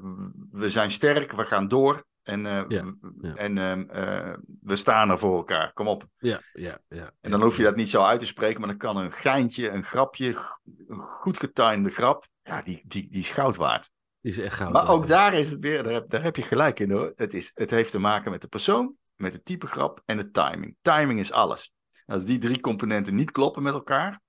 we 0.52 0.70
zijn 0.70 0.92
sterk, 0.92 1.32
we 1.32 1.46
gaan 1.46 1.68
door. 1.68 2.06
En, 2.22 2.42
ja, 2.42 2.66
ja. 2.68 3.36
en 3.36 3.58
ehm, 3.58 4.38
we 4.62 4.76
staan 4.76 5.10
er 5.10 5.20
voor 5.20 5.38
elkaar. 5.38 5.74
Kom 5.74 5.88
op. 5.88 6.08
Ja, 6.18 6.40
ja, 6.54 6.80
ja. 6.88 7.12
En 7.22 7.32
dan 7.32 7.42
hoef 7.42 7.58
je 7.58 7.64
dat 7.64 7.76
niet 7.76 7.90
zo 7.90 8.04
uit 8.04 8.20
te 8.20 8.26
spreken, 8.26 8.60
maar 8.60 8.70
dan 8.70 8.78
kan 8.78 8.98
een 8.98 9.12
geintje, 9.12 9.70
een 9.70 9.84
grapje, 9.84 10.56
een 10.88 11.02
goed 11.02 11.38
getimede 11.38 11.90
grap, 11.90 12.28
ja, 12.42 12.62
die, 12.62 12.84
die, 12.86 13.08
die 13.10 13.22
is 13.22 13.32
goud 13.32 13.56
waard. 13.56 13.90
Die 14.22 14.32
is 14.32 14.40
echt 14.40 14.56
goud 14.56 14.72
Maar 14.72 14.90
ook 14.90 15.08
daar 15.08 15.34
is 15.34 15.52
het 15.52 15.60
weer, 15.60 15.84
daar 15.84 15.94
heb, 15.94 16.10
daar 16.10 16.24
heb 16.24 16.36
je 16.36 16.42
gelijk 16.42 16.80
in 16.80 16.92
hoor. 16.92 17.14
Het, 17.16 17.34
is, 17.34 17.52
het 17.54 17.72
heeft 17.72 17.92
te 17.92 18.00
maken 18.00 18.32
met 18.32 18.42
de 18.42 18.48
persoon, 18.48 18.96
met 19.22 19.34
het 19.34 19.46
type 19.46 19.68
grap 19.68 20.02
en 20.06 20.18
de 20.18 20.30
timing. 20.30 20.76
Timing 20.82 21.20
is 21.20 21.32
alles. 21.32 21.72
Als 22.06 22.26
die 22.26 22.38
drie 22.38 22.60
componenten 22.60 23.16
niet 23.16 23.32
kloppen 23.32 23.64
met 23.64 23.74
elkaar, 23.74 24.22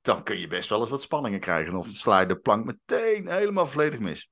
dan 0.00 0.22
kun 0.22 0.38
je 0.38 0.46
best 0.46 0.68
wel 0.68 0.80
eens 0.80 0.90
wat 0.90 1.02
spanningen 1.02 1.40
krijgen. 1.40 1.74
Of 1.74 1.88
sla 1.88 2.20
je 2.20 2.26
de 2.26 2.38
plank 2.38 2.64
meteen 2.64 3.28
helemaal 3.28 3.66
volledig 3.66 4.00
mis. 4.00 4.30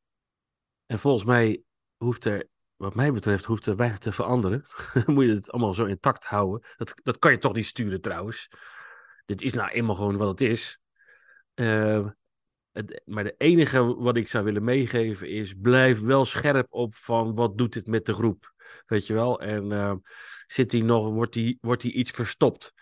En 0.87 0.99
volgens 0.99 1.25
mij 1.25 1.63
hoeft 1.97 2.25
er, 2.25 2.49
wat 2.77 2.95
mij 2.95 3.13
betreft, 3.13 3.45
hoeft 3.45 3.67
er 3.67 3.77
weinig 3.77 3.99
te 3.99 4.13
veranderen. 4.13 4.65
Moet 5.07 5.25
je 5.25 5.35
het 5.35 5.51
allemaal 5.51 5.75
zo 5.75 5.85
intact 5.85 6.25
houden. 6.25 6.69
Dat, 6.77 6.95
dat 7.03 7.19
kan 7.19 7.31
je 7.31 7.39
toch 7.39 7.55
niet 7.55 7.67
sturen 7.67 8.01
trouwens. 8.01 8.49
Dit 9.25 9.43
is 9.43 9.53
nou 9.53 9.71
eenmaal 9.71 9.95
gewoon 9.95 10.17
wat 10.17 10.29
het 10.29 10.41
is. 10.41 10.81
Uh, 11.55 12.09
het, 12.73 13.03
maar 13.05 13.25
de 13.25 13.35
enige 13.39 13.95
wat 13.95 14.17
ik 14.17 14.29
zou 14.29 14.45
willen 14.45 14.65
meegeven 14.65 15.29
is: 15.29 15.55
blijf 15.61 16.01
wel 16.01 16.25
scherp 16.25 16.67
op 16.73 16.95
van 16.95 17.35
wat 17.35 17.59
doet 17.59 17.73
dit 17.73 17.87
met 17.87 18.07
de 18.07 18.15
groep. 18.15 18.53
Weet 18.87 19.07
je 19.07 19.15
wel? 19.15 19.41
En 19.41 19.71
uh, 19.71 19.95
zit 20.47 20.73
hij 20.73 20.81
nog, 20.81 21.13
wordt 21.13 21.35
hij 21.35 21.59
wordt 21.61 21.83
die 21.83 21.93
iets 21.93 22.11
verstopt? 22.11 22.73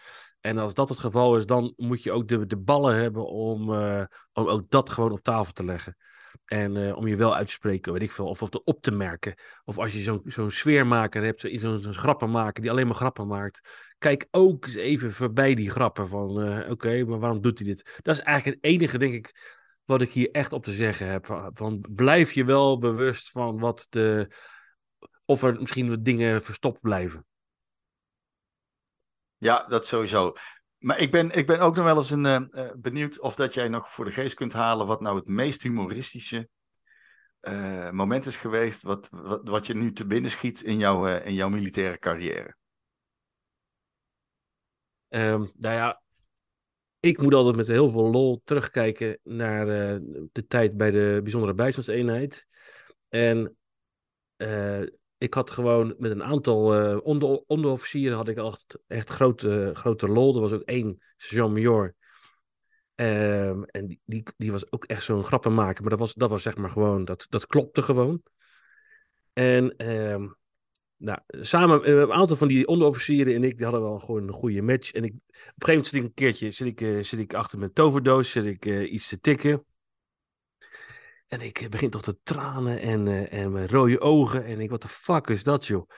En 0.41 0.59
als 0.59 0.75
dat 0.75 0.89
het 0.89 0.99
geval 0.99 1.37
is, 1.37 1.47
dan 1.47 1.73
moet 1.77 2.03
je 2.03 2.13
ook 2.13 2.29
de, 2.29 2.47
de 2.47 2.57
ballen 2.57 2.97
hebben 2.97 3.27
om, 3.27 3.73
uh, 3.73 4.05
om 4.33 4.47
ook 4.47 4.71
dat 4.71 4.91
gewoon 4.91 5.13
op 5.13 5.23
tafel 5.23 5.53
te 5.53 5.65
leggen. 5.65 5.97
En 6.45 6.75
uh, 6.77 6.97
om 6.97 7.07
je 7.07 7.17
wel 7.17 7.37
uit 7.37 7.47
te 7.47 7.53
spreken, 7.53 7.93
weet 7.93 8.03
ik 8.03 8.13
veel, 8.13 8.27
of, 8.27 8.43
of 8.43 8.51
op 8.51 8.83
te 8.83 8.91
merken. 8.91 9.35
Of 9.65 9.79
als 9.79 9.93
je 9.93 9.99
zo'n 9.99 10.21
zo'n 10.25 10.51
sfeermaker 10.51 11.23
hebt, 11.23 11.41
zo'n 11.41 11.59
zo, 11.59 11.79
zo 11.79 11.93
grappenmaker 11.93 12.63
die 12.63 12.71
alleen 12.71 12.87
maar 12.87 12.95
grappen 12.95 13.27
maakt. 13.27 13.87
Kijk 13.99 14.27
ook 14.31 14.65
eens 14.65 14.75
even 14.75 15.13
voorbij 15.13 15.55
die 15.55 15.71
grappen 15.71 16.09
van, 16.09 16.49
uh, 16.49 16.71
oké, 16.71 17.05
maar 17.05 17.19
waarom 17.19 17.41
doet 17.41 17.59
hij 17.59 17.67
dit? 17.67 18.01
Dat 18.03 18.19
is 18.19 18.23
eigenlijk 18.23 18.57
het 18.57 18.73
enige, 18.73 18.99
denk 18.99 19.15
ik, 19.15 19.57
wat 19.85 20.01
ik 20.01 20.11
hier 20.11 20.31
echt 20.31 20.53
op 20.53 20.65
te 20.65 20.73
zeggen 20.73 21.07
heb. 21.07 21.51
Van, 21.55 21.85
blijf 21.91 22.33
je 22.33 22.45
wel 22.45 22.79
bewust 22.79 23.31
van 23.31 23.59
wat 23.59 23.87
de, 23.89 24.31
of 25.31 25.43
er 25.43 25.61
misschien 25.61 25.89
wat 25.89 26.05
dingen 26.05 26.43
verstopt 26.43 26.81
blijven. 26.81 27.27
Ja, 29.37 29.67
dat 29.67 29.87
sowieso. 29.87 30.33
Maar 30.79 30.99
ik 30.99 31.11
ben, 31.11 31.31
ik 31.31 31.47
ben 31.47 31.61
ook 31.61 31.77
nog 31.77 31.85
wel 31.85 31.97
eens 31.97 32.11
een, 32.11 32.25
uh, 32.25 32.71
benieuwd 32.77 33.21
of 33.21 33.35
dat 33.35 33.55
jij 33.55 33.69
nog 33.69 33.93
voor 33.93 34.05
de 34.05 34.11
geest 34.11 34.35
kunt 34.35 34.53
halen 34.53 34.87
wat 34.87 35.01
nou 35.01 35.17
het 35.17 35.27
meest 35.27 35.63
humoristische 35.63 36.49
uh, 37.41 37.91
moment 37.91 38.27
is 38.27 38.37
geweest, 38.37 38.83
wat, 38.83 39.09
wat, 39.11 39.49
wat 39.49 39.67
je 39.67 39.75
nu 39.75 39.93
te 39.93 40.07
binnen 40.07 40.31
schiet 40.31 40.63
in, 40.63 40.79
jouw 40.79 41.07
in 41.07 41.35
jouw 41.35 41.49
militaire 41.49 41.99
carrière. 41.99 42.57
Um, 45.09 45.53
nou 45.55 45.75
ja, 45.75 46.03
ik 47.01 47.19
moet 47.19 47.35
altijd 47.35 47.57
met 47.57 47.67
heel 47.67 47.89
veel 47.91 48.11
lol 48.11 48.41
terugkijken 48.45 49.19
naar 49.23 49.67
de 50.33 50.47
tijd 50.49 50.77
bij 50.77 50.91
de 50.91 51.21
bijzondere 51.23 51.55
bijstandseenheid. 51.55 52.47
En 53.09 53.57
ik 55.19 55.35
had 55.35 55.51
gewoon 55.51 55.95
met 55.99 56.11
een 56.11 56.23
aantal 56.23 56.81
uh, 56.81 56.99
onder, 57.03 57.43
onderofficieren 57.47 58.17
had 58.17 58.29
ik 58.29 58.37
echt, 58.37 58.79
echt 58.87 59.11
grote, 59.11 59.71
grote 59.75 60.09
lol. 60.09 60.35
Er 60.35 60.41
was 60.41 60.53
ook 60.53 60.63
één 60.63 61.03
sergeant-major. 61.17 61.95
Um, 62.95 63.65
en 63.65 63.87
die, 64.05 64.23
die, 64.37 64.53
was 64.53 64.73
ook 64.73 64.85
echt 64.85 65.03
zo'n 65.03 65.25
grappenmaker. 65.25 65.81
Maar 65.81 65.91
dat 65.91 65.99
was, 65.99 66.15
dat 66.15 66.31
was 66.31 66.43
zeg 66.43 66.57
maar 66.57 66.71
gewoon, 66.71 67.05
dat, 67.05 67.27
dat 67.29 67.47
klopte 67.47 67.83
gewoon. 67.83 68.23
En 69.33 69.91
um, 69.91 70.37
nou, 70.97 71.19
samen 71.31 71.81
met 71.81 71.89
een 71.89 72.13
aantal 72.13 72.37
van 72.37 72.49
die 72.49 72.67
onderofficieren 72.67 73.35
en 73.35 73.45
ik, 73.45 73.57
die 73.57 73.67
hadden 73.67 73.83
wel 73.83 73.99
gewoon 73.99 74.27
een 74.27 74.33
goede 74.33 74.63
match. 74.63 74.93
En 74.93 75.05
ik, 75.05 75.13
op 75.13 75.19
een 75.29 75.45
gegeven 75.45 75.69
moment 75.69 75.87
zit 75.87 76.01
ik 76.01 76.03
een 76.03 76.15
keertje 76.15 76.51
zit 76.51 76.67
ik, 76.67 76.81
uh, 76.81 77.05
zit 77.05 77.19
ik 77.19 77.35
achter 77.35 77.59
mijn 77.59 77.73
toverdoos, 77.73 78.31
zit 78.31 78.45
ik 78.45 78.65
iets 78.65 79.09
te 79.09 79.21
tikken. 79.21 79.65
En 81.29 81.41
ik 81.41 81.67
begin 81.71 81.91
toch 81.91 82.03
te 82.03 82.19
tranen 82.23 82.81
en, 82.81 83.07
uh, 83.07 83.33
en 83.33 83.53
mijn 83.53 83.69
rode 83.69 84.01
ogen. 84.01 84.45
En 84.45 84.61
ik, 84.61 84.71
wat 84.71 84.83
de 84.83 84.89
fuck 84.89 85.27
is 85.27 85.45
dat, 85.45 85.67
joh? 85.67 85.91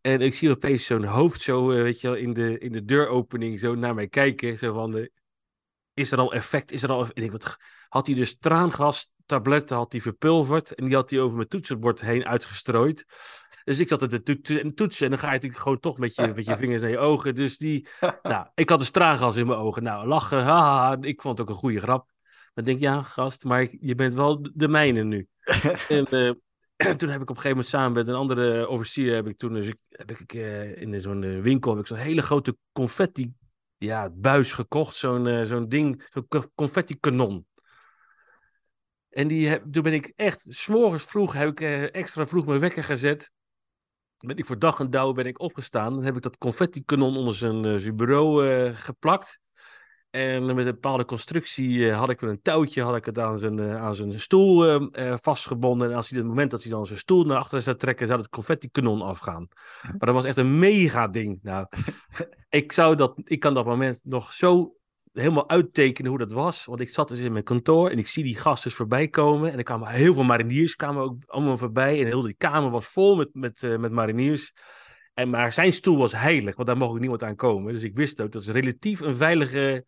En 0.00 0.20
ik 0.20 0.34
zie 0.34 0.50
opeens 0.50 0.86
zo'n 0.86 1.04
hoofd 1.04 1.40
zo, 1.40 1.70
uh, 1.70 1.82
weet 1.82 2.00
je 2.00 2.06
wel, 2.08 2.16
in 2.16 2.32
de, 2.32 2.58
in 2.58 2.72
de 2.72 2.84
deuropening 2.84 3.60
zo 3.60 3.74
naar 3.74 3.94
mij 3.94 4.08
kijken. 4.08 4.58
Zo 4.58 4.72
van, 4.72 4.96
uh, 4.96 5.06
is 5.94 6.12
er 6.12 6.18
al 6.18 6.32
effect? 6.32 6.72
Is 6.72 6.82
er 6.82 6.90
al 6.90 7.06
En 7.08 7.22
ik, 7.22 7.32
wat, 7.32 7.56
had 7.88 8.06
hij 8.06 8.16
dus 8.16 8.38
traangastabletten 8.38 9.76
had 9.76 9.92
hij 9.92 10.00
verpulverd. 10.00 10.74
En 10.74 10.84
die 10.84 10.94
had 10.94 11.10
hij 11.10 11.20
over 11.20 11.36
mijn 11.36 11.48
toetsenbord 11.48 12.00
heen 12.00 12.26
uitgestrooid. 12.26 13.04
Dus 13.64 13.78
ik 13.78 13.88
zat 13.88 14.02
er 14.02 14.22
te 14.22 14.40
toetsen 14.74 15.04
en 15.04 15.10
dan 15.10 15.18
ga 15.18 15.26
je 15.26 15.32
natuurlijk 15.32 15.62
gewoon 15.62 15.80
toch 15.80 15.98
met 15.98 16.14
je, 16.14 16.32
met 16.34 16.44
je 16.46 16.56
vingers 16.56 16.82
naar 16.82 16.90
je 16.90 16.98
ogen. 16.98 17.34
Dus 17.34 17.58
die, 17.58 17.86
nou, 18.22 18.46
ik 18.54 18.68
had 18.68 18.78
dus 18.78 18.90
traangas 18.90 19.36
in 19.36 19.46
mijn 19.46 19.58
ogen. 19.58 19.82
Nou, 19.82 20.06
lachen, 20.06 20.44
haha. 20.44 20.96
Ik 21.00 21.20
vond 21.20 21.38
het 21.38 21.48
ook 21.48 21.54
een 21.54 21.60
goede 21.60 21.80
grap. 21.80 22.09
Dan 22.54 22.64
denk 22.64 22.76
ik, 22.76 22.82
ja, 22.82 23.02
gast, 23.02 23.44
maar 23.44 23.68
je 23.80 23.94
bent 23.94 24.14
wel 24.14 24.48
de 24.54 24.68
mijne 24.68 25.02
nu. 25.02 25.28
en 25.88 26.06
uh, 26.10 26.32
toen 26.96 27.08
heb 27.08 27.20
ik 27.22 27.30
op 27.30 27.36
een 27.36 27.42
gegeven 27.42 27.48
moment 27.48 27.66
samen 27.66 27.92
met 27.92 28.08
een 28.08 28.14
andere 28.14 28.68
officier, 28.68 29.14
heb 29.14 29.26
ik 29.26 29.38
toen 29.38 29.52
dus 29.52 29.66
ik, 29.66 29.78
heb 29.88 30.10
ik 30.10 30.32
uh, 30.32 30.80
in 30.80 31.00
zo'n 31.00 31.42
winkel 31.42 31.70
heb 31.70 31.80
ik 31.80 31.86
zo'n 31.86 31.96
hele 31.96 32.22
grote 32.22 32.56
confetti 32.72 33.32
ja, 33.76 34.10
buis 34.10 34.52
gekocht. 34.52 34.96
Zo'n 34.96 35.26
uh, 35.26 35.44
zo'n 35.44 35.68
ding, 35.68 36.08
zo'n 36.12 36.50
confetti 36.54 36.98
kanon. 37.00 37.46
En 39.08 39.28
die 39.28 39.48
heb, 39.48 39.72
toen 39.72 39.82
ben 39.82 39.92
ik 39.92 40.12
echt, 40.16 40.46
s'morgens 40.48 41.02
vroeg, 41.02 41.32
heb 41.32 41.48
ik 41.48 41.60
extra 41.90 42.26
vroeg 42.26 42.46
mijn 42.46 42.60
wekker 42.60 42.84
gezet. 42.84 43.32
Ben 44.16 44.36
ik 44.36 44.46
voor 44.46 44.58
dag 44.58 44.80
en 44.80 44.90
dauw 44.90 45.12
ben 45.12 45.26
ik 45.26 45.40
opgestaan. 45.40 45.94
Dan 45.94 46.04
heb 46.04 46.16
ik 46.16 46.22
dat 46.22 46.38
confetti 46.38 46.84
kanon 46.84 47.16
onder 47.16 47.34
zijn, 47.34 47.80
zijn 47.80 47.96
bureau 47.96 48.74
geplakt. 48.74 49.39
En 50.10 50.44
met 50.44 50.58
een 50.58 50.64
bepaalde 50.64 51.04
constructie 51.04 51.78
uh, 51.78 51.98
had 51.98 52.10
ik 52.10 52.20
met 52.20 52.30
een 52.30 52.42
touwtje 52.42 52.82
had 52.82 52.96
ik 52.96 53.04
het 53.04 53.18
aan 53.18 53.38
zijn, 53.38 53.58
uh, 53.58 53.82
aan 53.82 53.94
zijn 53.94 54.20
stoel 54.20 54.74
uh, 54.98 55.14
vastgebonden. 55.20 55.90
En 55.90 55.96
als 55.96 56.10
hij 56.10 56.18
het 56.18 56.28
moment 56.28 56.50
dat 56.50 56.62
hij 56.62 56.70
dan 56.70 56.86
zijn 56.86 56.98
stoel 56.98 57.24
naar 57.24 57.36
achteren 57.36 57.62
zou 57.62 57.76
trekken, 57.76 58.06
zou 58.06 58.18
het 58.18 58.28
confetti-kanon 58.28 59.02
afgaan. 59.02 59.48
Maar 59.82 59.98
dat 59.98 60.14
was 60.14 60.24
echt 60.24 60.36
een 60.36 60.58
mega 60.58 61.08
ding. 61.08 61.38
Nou, 61.42 61.66
ik, 62.48 62.72
zou 62.72 62.96
dat, 62.96 63.20
ik 63.24 63.40
kan 63.40 63.54
dat 63.54 63.64
moment 63.64 64.00
nog 64.04 64.32
zo 64.32 64.74
helemaal 65.12 65.48
uittekenen 65.48 66.10
hoe 66.10 66.20
dat 66.20 66.32
was. 66.32 66.64
Want 66.64 66.80
ik 66.80 66.90
zat 66.90 67.08
dus 67.08 67.18
in 67.18 67.32
mijn 67.32 67.44
kantoor 67.44 67.90
en 67.90 67.98
ik 67.98 68.08
zie 68.08 68.24
die 68.24 68.38
gasten 68.38 68.70
voorbij 68.70 69.08
komen. 69.08 69.52
En 69.52 69.58
er 69.58 69.64
kwamen 69.64 69.88
heel 69.88 70.14
veel 70.14 70.22
mariniers 70.22 70.76
kwamen 70.76 71.02
ook 71.02 71.16
allemaal 71.26 71.56
voorbij. 71.56 72.00
En 72.00 72.06
heel 72.06 72.22
die 72.22 72.34
kamer 72.38 72.70
was 72.70 72.86
vol 72.86 73.16
met, 73.16 73.28
met, 73.32 73.60
met 73.78 73.92
mariniers. 73.92 74.52
En, 75.14 75.30
maar 75.30 75.52
zijn 75.52 75.72
stoel 75.72 75.98
was 75.98 76.12
heilig, 76.12 76.56
want 76.56 76.68
daar 76.68 76.76
mocht 76.76 76.90
ook 76.90 77.00
niemand 77.00 77.22
aan 77.22 77.36
komen. 77.36 77.72
Dus 77.72 77.82
ik 77.82 77.96
wist 77.96 78.20
ook 78.20 78.32
dat 78.32 78.42
is 78.42 78.48
relatief 78.48 79.00
een 79.00 79.14
veilige. 79.14 79.84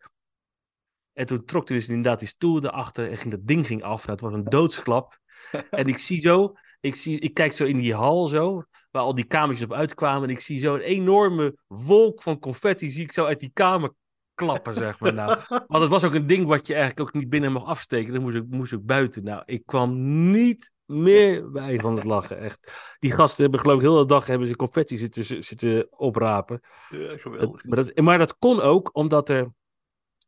En 1.13 1.25
toen 1.25 1.45
trok 1.45 1.67
hij 1.67 1.77
dus 1.77 1.87
inderdaad 1.87 2.19
die 2.19 2.27
stoel 2.27 2.63
erachter 2.63 3.09
en 3.09 3.17
ging 3.17 3.33
dat 3.33 3.47
ding 3.47 3.67
ging 3.67 3.83
af. 3.83 4.05
Dat 4.05 4.19
was 4.19 4.33
een 4.33 4.43
doodsklap. 4.43 5.19
en 5.69 5.87
ik 5.87 5.97
zie 5.97 6.21
zo, 6.21 6.53
ik, 6.79 6.95
zie, 6.95 7.19
ik 7.19 7.33
kijk 7.33 7.51
zo 7.51 7.65
in 7.65 7.77
die 7.77 7.95
hal 7.95 8.27
zo, 8.27 8.63
waar 8.91 9.01
al 9.01 9.15
die 9.15 9.25
kamertjes 9.25 9.67
op 9.67 9.73
uitkwamen. 9.73 10.23
En 10.23 10.35
ik 10.35 10.39
zie 10.39 10.59
zo 10.59 10.73
een 10.73 10.81
enorme 10.81 11.55
wolk 11.67 12.21
van 12.21 12.39
confetti, 12.39 12.89
zie 12.89 13.03
ik 13.03 13.11
zo 13.11 13.25
uit 13.25 13.39
die 13.39 13.51
kamer 13.53 13.91
klappen, 14.35 14.73
zeg 14.73 14.99
maar. 14.99 15.13
Nou, 15.13 15.39
want 15.67 15.81
het 15.81 15.89
was 15.89 16.03
ook 16.03 16.13
een 16.13 16.27
ding 16.27 16.47
wat 16.47 16.67
je 16.67 16.73
eigenlijk 16.73 17.07
ook 17.07 17.13
niet 17.13 17.29
binnen 17.29 17.51
mocht 17.51 17.65
afsteken. 17.65 18.13
Dan 18.13 18.21
moest 18.21 18.35
ik, 18.35 18.45
moest 18.49 18.71
ik 18.71 18.85
buiten. 18.85 19.23
Nou, 19.23 19.43
ik 19.45 19.65
kwam 19.65 20.21
niet 20.31 20.71
meer 20.85 21.51
bij 21.51 21.79
van 21.79 21.95
het 21.95 22.03
lachen, 22.03 22.39
echt. 22.39 22.71
Die 22.99 23.11
gasten 23.11 23.41
hebben 23.41 23.59
geloof 23.59 23.75
ik 23.75 23.83
heel 23.83 23.97
de 23.97 24.05
dag 24.05 24.27
hebben 24.27 24.47
ze 24.47 24.55
confetti 24.55 24.97
zitten, 24.97 25.43
zitten 25.43 25.87
oprapen. 25.89 26.59
Ja, 26.89 27.17
geweldig. 27.17 27.63
maar, 27.63 27.77
dat, 27.77 27.97
maar 27.97 28.17
dat 28.17 28.37
kon 28.37 28.61
ook 28.61 28.89
omdat 28.93 29.29
er... 29.29 29.51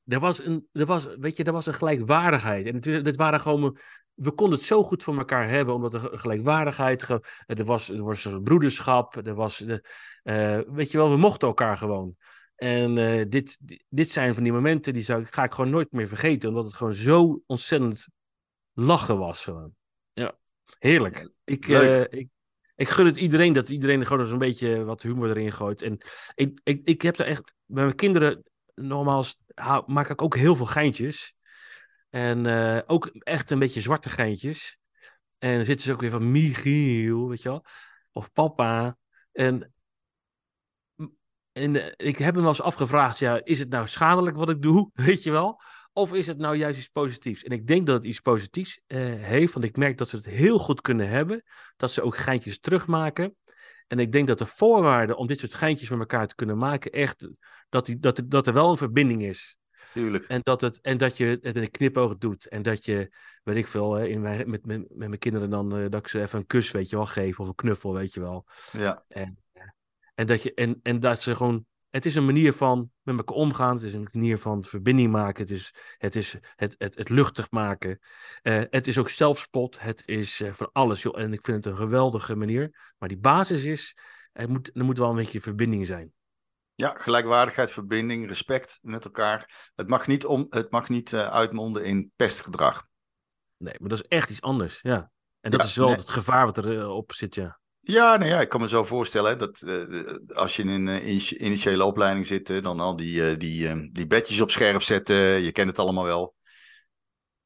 Er 0.06 0.20
was 0.20 0.46
een, 0.46 0.68
er 0.72 0.86
was, 0.86 1.08
weet 1.20 1.38
je, 1.38 1.44
er 1.44 1.52
was 1.52 1.66
een 1.66 1.74
gelijkwaardigheid. 1.74 2.66
En 2.66 2.76
het, 2.76 2.86
het 2.86 3.16
waren 3.16 3.40
gewoon 3.40 3.78
we 4.16 4.32
konden 4.32 4.58
het 4.58 4.68
zo 4.68 4.84
goed 4.84 5.04
voor 5.04 5.18
elkaar 5.18 5.50
hebben, 5.50 5.76
omdat 5.76 5.94
er 5.94 6.20
gelijkwaardigheid, 6.20 7.02
er 7.46 7.64
was, 7.64 7.90
er 7.90 8.04
was 8.04 8.30
broederschap, 8.44 9.16
er 9.16 9.34
was, 9.34 9.62
uh, 9.62 10.60
weet 10.68 10.92
je 10.92 10.98
wel, 10.98 11.10
we 11.10 11.18
mochten 11.18 11.48
elkaar 11.48 11.78
gewoon. 11.78 12.16
En 12.56 12.98
uh, 12.98 13.26
dit, 13.30 13.60
dit 13.90 14.12
zijn 14.12 14.34
van 14.34 14.44
die 14.44 14.54
momenten, 14.54 14.94
die 14.94 15.02
zou, 15.02 15.26
ga 15.30 15.44
ik 15.44 15.54
gewoon 15.54 15.70
nooit 15.70 15.92
meer 15.92 16.08
vergeten, 16.08 16.50
omdat 16.50 16.64
het 16.64 16.74
gewoon 16.74 16.94
zo 16.94 17.42
ontzettend 17.46 18.08
lachen 18.74 19.18
was. 19.18 19.44
Gewoon. 19.44 19.72
Ja, 20.14 20.38
heerlijk. 20.80 21.30
Ik, 21.44 21.68
uh, 21.68 22.02
ik, 22.02 22.28
ik 22.76 22.88
gun 22.90 23.06
het 23.06 23.18
iedereen 23.18 23.54
dat 23.54 23.70
iedereen 23.70 24.06
gewoon 24.06 24.32
een 24.32 24.38
beetje 24.38 24.84
wat 24.84 25.02
humor 25.02 25.30
erin 25.30 25.54
gooit. 25.54 25.82
En 25.82 25.98
ik, 26.36 26.60
ik, 26.64 26.82
ik 26.84 27.02
heb 27.02 27.20
er 27.20 27.26
echt, 27.26 27.54
bij 27.66 27.84
mijn 27.84 27.96
kinderen, 27.96 28.44
nogmaals, 28.76 29.38
maak 29.86 30.10
ik 30.10 30.22
ook 30.22 30.36
heel 30.36 30.56
veel 30.56 30.66
geintjes. 30.66 31.36
En 32.10 32.46
uh, 32.46 32.80
ook 32.86 33.06
echt 33.08 33.50
een 33.50 33.60
beetje 33.60 33.82
zwarte 33.82 34.10
geintjes. 34.10 34.78
En 35.38 35.56
dan 35.56 35.66
zitten 35.66 35.86
ze 35.86 35.94
ook 35.94 36.02
weer 36.02 36.10
van 36.10 36.32
Michiel, 36.32 37.30
weet 37.30 37.42
je 37.42 37.50
wel. 37.50 37.66
Of 38.12 38.32
papa. 38.32 38.98
En, 39.32 39.74
en 41.52 41.98
ik 41.98 42.18
heb 42.18 42.34
hem 42.34 42.44
wel 42.44 42.48
eens 42.52 42.62
afgevraagd, 42.62 43.20
ja, 43.20 43.44
is 43.44 43.60
het 43.60 43.70
nou 43.70 43.88
schadelijk 43.88 44.36
wat 44.36 44.50
ik 44.50 44.62
doe, 44.62 44.90
weet 45.08 45.24
je 45.24 45.32
wel? 45.32 45.62
Of 45.94 46.14
is 46.14 46.28
het 46.28 46.38
nou 46.38 46.56
juist 46.56 46.78
iets 46.78 46.88
positiefs? 46.88 47.44
En 47.44 47.52
ik 47.52 47.68
denk 47.68 47.86
dat 47.86 47.96
het 47.96 48.06
iets 48.06 48.20
positiefs 48.20 48.82
uh, 48.88 49.00
heeft, 49.24 49.54
want 49.54 49.66
ik 49.66 49.78
merk 49.78 49.98
dat 49.98 50.10
ze 50.10 50.16
het 50.16 50.26
heel 50.26 50.60
goed 50.60 50.82
kunnen 50.82 51.10
hebben. 51.10 51.44
Dat 51.76 51.92
ze 51.92 52.02
ook 52.02 52.18
geintjes 52.18 52.60
terugmaken. 52.60 53.36
En 53.88 54.00
ik 54.00 54.12
denk 54.12 54.28
dat 54.28 54.38
de 54.38 54.46
voorwaarde 54.46 55.16
om 55.16 55.28
dit 55.28 55.40
soort 55.40 55.54
geintjes 55.54 55.90
met 55.90 56.00
elkaar 56.00 56.28
te 56.28 56.36
kunnen 56.36 56.58
maken, 56.58 56.92
echt, 56.92 57.30
dat, 57.70 57.86
die, 57.86 58.00
dat, 58.00 58.22
dat 58.26 58.48
er 58.48 58.54
wel 58.54 58.70
een 58.70 58.78
verbinding 58.78 59.24
is. 59.24 59.58
Tuurlijk. 59.94 60.24
En 60.24 60.40
dat, 60.44 60.62
het, 60.62 60.82
en 60.82 60.98
dat 60.98 61.18
je 61.18 61.26
het 61.26 61.44
met 61.44 61.56
een 61.56 61.72
knipoog 61.72 62.18
doet. 62.18 62.48
En 62.48 62.62
dat 62.62 62.86
je, 62.86 63.12
weet 63.44 63.56
ik 63.56 63.68
veel, 63.68 63.98
in 63.98 64.22
mijn, 64.22 64.50
met, 64.50 64.66
met, 64.66 64.80
met 64.80 65.08
mijn 65.08 65.18
kinderen 65.20 65.50
dan, 65.50 65.78
uh, 65.78 65.90
dat 65.90 66.00
ik 66.00 66.08
ze 66.08 66.22
even 66.22 66.40
een 66.40 66.46
kus, 66.46 66.72
weet 66.72 66.90
je 66.90 66.96
wel, 66.96 67.06
geef. 67.06 67.40
Of 67.40 67.48
een 67.48 67.56
knuffel, 67.56 67.94
weet 67.94 68.14
je 68.14 68.20
wel. 68.20 68.46
Ja. 68.72 69.04
En, 69.08 69.38
en, 70.16 70.28
dat, 70.28 70.44
je, 70.44 70.54
en, 70.54 70.80
en 70.84 71.00
dat 71.00 71.22
ze 71.22 71.36
gewoon, 71.36 71.66
het 71.90 72.06
is 72.06 72.16
een 72.16 72.26
manier 72.26 72.54
van 72.54 72.92
met 73.02 73.18
elkaar 73.18 73.36
omgaan. 73.36 73.76
Het 73.76 73.84
is 73.84 73.94
een 73.94 74.10
manier 74.12 74.38
van 74.38 74.64
verbinding 74.64 75.12
maken. 75.12 75.42
Het 75.42 75.52
is 75.52 75.74
het, 75.98 76.16
is 76.16 76.38
het, 76.56 76.76
het, 76.78 76.96
het 76.96 77.10
luchtig 77.10 77.52
maken. 77.52 78.00
Uh, 78.44 78.64
het 78.70 78.88
is 78.88 78.98
ook 78.98 79.10
zelfspot. 79.10 79.80
Het 79.80 80.04
is 80.06 80.42
uh, 80.42 80.54
van 80.54 80.70
alles. 80.72 81.02
Joh. 81.02 81.20
En 81.20 81.34
ik 81.34 81.42
vind 81.42 81.64
het 81.64 81.74
een 81.74 81.80
geweldige 81.80 82.36
manier. 82.36 82.94
Maar 82.98 83.10
die 83.10 83.18
basis 83.18 83.64
is, 83.64 83.98
er 84.32 84.50
moet, 84.50 84.72
er 84.74 84.84
moet 84.84 84.98
wel 84.98 85.10
een 85.10 85.16
beetje 85.16 85.42
verbinding 85.42 85.86
zijn. 85.86 86.14
Ja, 86.76 86.94
gelijkwaardigheid, 86.98 87.72
verbinding, 87.72 88.28
respect 88.28 88.80
met 88.82 89.06
elkaar. 89.06 89.72
Het 89.76 89.88
mag 89.88 90.08
niet, 90.08 90.26
om, 90.26 90.48
het 90.50 90.72
mag 90.72 90.90
niet 90.90 91.12
uh, 91.12 91.28
uitmonden 91.28 91.86
in 91.86 92.12
pestgedrag. 92.16 92.88
Nee, 93.58 93.76
maar 93.80 93.90
dat 93.90 94.00
is 94.00 94.08
echt 94.08 94.30
iets 94.30 94.42
anders, 94.42 94.80
ja. 94.82 95.12
En 95.42 95.52
dat 95.52 95.62
ja, 95.62 95.66
is 95.66 95.76
wel 95.76 95.88
nee. 95.88 95.96
het 95.96 96.10
gevaar 96.10 96.46
wat 96.46 96.58
erop 96.58 97.12
uh, 97.12 97.18
zit, 97.18 97.36
ja. 97.36 97.60
Ja, 97.80 98.18
nou 98.18 98.30
ja, 98.30 98.42
ik 98.42 98.50
kan 98.50 98.62
me 98.62 98.68
zo 98.68 98.84
voorstellen 98.84 99.38
dat 99.38 99.62
uh, 99.62 100.18
als 100.28 100.56
je 100.56 100.64
in 100.64 100.70
een 100.70 101.44
initiële 101.46 101.84
opleiding 101.84 102.26
zit, 102.26 102.64
dan 102.64 102.80
al 102.80 102.96
die, 102.96 103.38
die, 103.38 103.92
die 103.92 104.08
bedjes 104.08 104.42
op 104.42 104.52
scherp 104.52 104.82
zetten, 104.82 105.16
je 105.16 105.52
kent 105.52 105.70
het 105.70 105.80
allemaal 105.80 106.04
wel. 106.04 106.36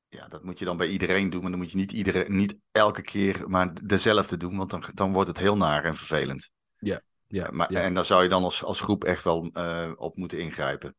Ja, 0.07 0.27
dat 0.27 0.43
moet 0.43 0.59
je 0.59 0.65
dan 0.65 0.77
bij 0.77 0.87
iedereen 0.87 1.29
doen, 1.29 1.41
maar 1.41 1.49
dan 1.49 1.59
moet 1.59 1.71
je 1.71 1.77
niet, 1.77 1.91
iedereen, 1.91 2.35
niet 2.35 2.57
elke 2.71 3.01
keer 3.01 3.49
maar 3.49 3.73
dezelfde 3.83 4.37
doen, 4.37 4.57
want 4.57 4.69
dan, 4.69 4.83
dan 4.93 5.13
wordt 5.13 5.27
het 5.27 5.37
heel 5.37 5.57
naar 5.57 5.85
en 5.85 5.95
vervelend. 5.95 6.51
Ja, 6.77 7.01
ja, 7.31 7.49
maar, 7.51 7.71
ja. 7.71 7.81
En 7.81 7.93
daar 7.93 8.05
zou 8.05 8.23
je 8.23 8.29
dan 8.29 8.43
als, 8.43 8.63
als 8.63 8.81
groep 8.81 9.03
echt 9.03 9.23
wel 9.23 9.49
uh, 9.53 9.91
op 9.95 10.15
moeten 10.15 10.39
ingrijpen. 10.39 10.95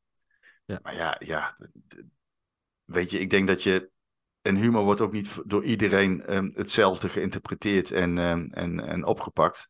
Ja. 0.65 0.79
Maar 0.83 0.95
ja, 0.95 1.17
ja, 1.19 1.57
weet 2.85 3.11
je, 3.11 3.21
ik 3.21 3.31
denk 3.31 3.49
dat 3.49 3.63
je. 3.63 3.91
En 4.43 4.57
humor 4.57 4.85
wordt 4.85 5.01
ook 5.01 5.13
niet 5.13 5.43
door 5.45 5.65
iedereen 5.65 6.35
um, 6.37 6.51
hetzelfde 6.55 7.09
geïnterpreteerd 7.09 7.91
en, 7.91 8.19
um, 8.19 8.51
en, 8.51 8.81
en 8.81 9.05
opgepakt. 9.05 9.69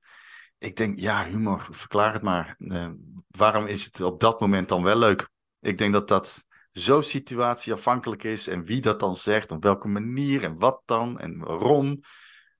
Ik 0.59 0.77
denk, 0.77 0.99
ja, 0.99 1.25
humor, 1.25 1.69
verklaar 1.71 2.13
het 2.13 2.23
maar. 2.23 2.55
Uh, 2.59 2.91
waarom 3.29 3.67
is 3.67 3.85
het 3.85 4.01
op 4.01 4.21
dat 4.21 4.41
moment 4.41 4.69
dan 4.69 4.83
wel 4.83 4.99
leuk? 4.99 5.29
Ik 5.61 5.79
denk 5.79 5.93
dat 5.93 6.09
dat 6.09 6.45
zo 6.73 7.01
situatieafhankelijk 7.01 8.23
is 8.23 8.47
en 8.47 8.65
wie 8.65 8.81
dat 8.81 9.01
dan 9.01 9.17
zegt, 9.17 9.51
op 9.51 9.63
welke 9.63 9.89
manier 9.89 10.45
en 10.45 10.59
wat 10.59 10.83
dan 10.85 11.19
en 11.19 11.39
waarom. 11.39 12.01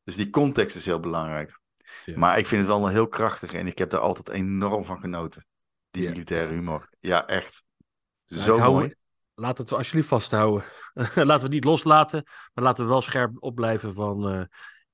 Dus 0.05 0.17
die 0.17 0.31
context 0.31 0.77
is 0.77 0.87
heel 0.87 1.01
belangrijk. 1.01 1.60
Ja. 2.05 2.19
Maar 2.19 2.39
ik 2.39 2.47
vind 2.47 2.61
het 2.61 2.71
wel 2.71 2.89
heel 2.89 3.09
krachtig 3.09 3.53
en 3.53 3.67
ik 3.67 3.79
heb 3.79 3.91
daar 3.91 4.01
altijd 4.01 4.29
enorm 4.29 4.85
van 4.85 5.01
genoten. 5.01 5.47
Die 5.91 6.03
ja. 6.03 6.11
militaire 6.11 6.53
humor. 6.53 6.89
Ja, 7.01 7.27
echt. 7.27 7.65
Zo 8.25 8.59
mooi. 8.59 8.95
Laat 9.35 9.59
het 9.59 9.73
alsjeblieft 9.73 10.09
vasthouden. 10.09 10.65
laten 10.95 11.25
we 11.25 11.33
het 11.33 11.51
niet 11.51 11.65
loslaten, 11.65 12.25
maar 12.53 12.65
laten 12.65 12.85
we 12.85 12.91
wel 12.91 13.01
scherp 13.01 13.37
opblijven 13.43 13.95
van... 13.95 14.35
Uh, 14.35 14.45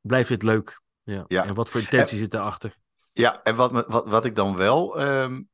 blijft 0.00 0.28
dit 0.28 0.42
leuk? 0.42 0.80
Ja. 1.02 1.24
ja. 1.28 1.44
En 1.44 1.54
wat 1.54 1.70
voor 1.70 1.80
intentie 1.80 2.16
en, 2.16 2.22
zit 2.22 2.30
daarachter? 2.30 2.76
Ja, 3.12 3.42
en 3.42 3.56
wat, 3.56 3.86
wat, 3.86 4.08
wat 4.08 4.24
ik 4.24 4.34
dan 4.34 4.56
wel 4.56 5.02
um, 5.02 5.48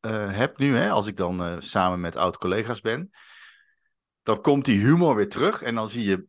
uh, 0.00 0.32
heb 0.32 0.58
nu, 0.58 0.76
hè, 0.76 0.90
als 0.90 1.06
ik 1.06 1.16
dan 1.16 1.42
uh, 1.42 1.56
samen 1.58 2.00
met 2.00 2.16
oud-collega's 2.16 2.80
ben... 2.80 3.10
dan 4.22 4.40
komt 4.40 4.64
die 4.64 4.78
humor 4.78 5.14
weer 5.14 5.28
terug 5.28 5.62
en 5.62 5.74
dan 5.74 5.88
zie 5.88 6.04
je 6.04 6.26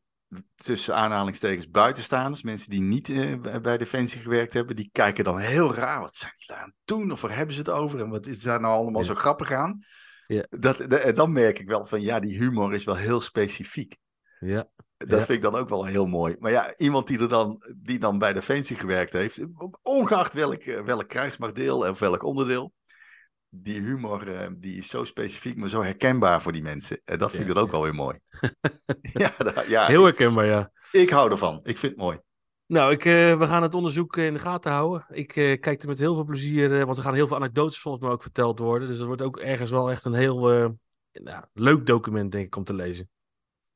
tussen 0.56 0.96
aanhalingstekens 0.96 1.70
buitenstaanders, 1.70 2.44
mensen 2.44 2.70
die 2.70 2.82
niet 2.82 3.10
uh, 3.10 3.60
bij 3.62 3.78
Defensie 3.78 4.22
gewerkt 4.22 4.54
hebben, 4.54 4.76
die 4.76 4.90
kijken 4.92 5.24
dan 5.24 5.40
heel 5.40 5.76
raar. 5.76 6.00
Wat 6.00 6.16
zijn 6.16 6.34
die 6.38 6.48
daar 6.48 6.58
aan 6.58 6.74
het 6.76 6.76
doen? 6.86 7.12
Of 7.12 7.22
waar 7.22 7.36
hebben 7.36 7.56
ze 7.56 7.62
het 7.62 7.70
over? 7.70 8.02
En 8.02 8.10
wat 8.10 8.26
is 8.26 8.42
daar 8.42 8.62
nou 8.62 8.74
allemaal 8.74 9.02
ja. 9.02 9.08
zo 9.08 9.16
grappig 9.16 9.52
aan? 9.52 9.80
Ja. 10.28 10.46
Dat, 10.50 10.78
de, 10.78 11.12
dan 11.16 11.32
merk 11.32 11.60
ik 11.60 11.68
wel 11.68 11.86
van 11.86 12.02
ja, 12.02 12.20
die 12.20 12.38
humor 12.38 12.74
is 12.74 12.84
wel 12.84 12.96
heel 12.96 13.22
specifiek. 13.22 13.98
Ja. 14.40 14.70
Dat 14.98 15.20
ja. 15.20 15.26
vind 15.26 15.30
ik 15.30 15.42
dan 15.42 15.56
ook 15.56 15.70
wel 15.70 15.86
heel 15.86 16.06
mooi. 16.06 16.36
Maar 16.40 16.52
ja, 16.52 16.76
iemand 16.78 17.08
die, 17.08 17.20
er 17.20 17.30
dan, 17.30 17.64
die 17.76 18.00
dan 18.00 18.18
bij 18.18 18.34
Defensie 18.34 18.76
gewerkt 18.76 19.14
heeft, 19.14 19.40
ongeacht 19.82 20.34
welk, 20.34 20.64
welk 20.64 21.08
krijgsmachtdeel 21.08 21.88
of 21.90 22.00
welk 22.00 22.24
onderdeel, 22.24 22.74
die 23.54 23.80
humor 23.80 24.28
uh, 24.28 24.48
die 24.58 24.78
is 24.78 24.90
zo 24.90 25.04
specifiek, 25.04 25.58
maar 25.58 25.70
zo 25.70 25.84
herkenbaar 25.84 26.42
voor 26.42 26.52
die 26.52 26.62
mensen. 26.62 27.02
En 27.06 27.18
dat 27.18 27.32
vind 27.32 27.44
ja, 27.44 27.50
ik 27.50 27.54
dan 27.54 27.64
ook 27.64 27.72
ja. 27.72 27.76
wel 27.76 27.84
weer 27.84 27.96
mooi. 27.96 28.20
ja, 29.24 29.34
da, 29.38 29.64
ja, 29.68 29.86
Heel 29.86 30.04
herkenbaar, 30.04 30.46
ja. 30.46 30.72
Ik, 30.92 31.10
hou 31.10 31.32
ervan. 31.32 31.60
Ik 31.64 31.78
vind 31.78 31.92
het 31.92 32.02
mooi. 32.02 32.20
Nou, 32.66 32.92
ik, 32.92 33.06
uh, 33.06 33.38
we 33.38 33.48
gaan 33.48 33.62
het 33.62 33.76
onderzoek 33.76 34.18
in 34.18 34.34
de 34.34 34.40
gaten 34.40 34.72
houden. 34.72 35.06
Ik 35.10 35.28
kijk 35.62 35.82
er 35.82 35.88
met 35.88 36.00
heel 36.00 36.14
veel 36.14 36.24
plezier, 36.24 36.86
want 36.86 36.98
er 36.98 37.04
gaan 37.04 37.14
heel 37.14 37.28
veel 37.28 37.36
anekdotes 37.36 37.80
volgens 37.80 38.04
mij 38.04 38.14
ook 38.14 38.22
verteld 38.22 38.60
worden. 38.60 38.88
Dus 38.88 38.98
dat 38.98 39.08
wordt 39.08 39.22
ook 39.22 39.40
ergens 39.40 39.70
wel 39.70 39.92
echt 39.92 40.06
een 40.06 40.14
heel 40.14 40.40
nou, 41.12 41.44
leuk 41.54 41.86
document, 41.86 42.32
denk 42.32 42.46
ik, 42.46 42.56
om 42.56 42.64
te 42.64 42.74
lezen. 42.74 43.10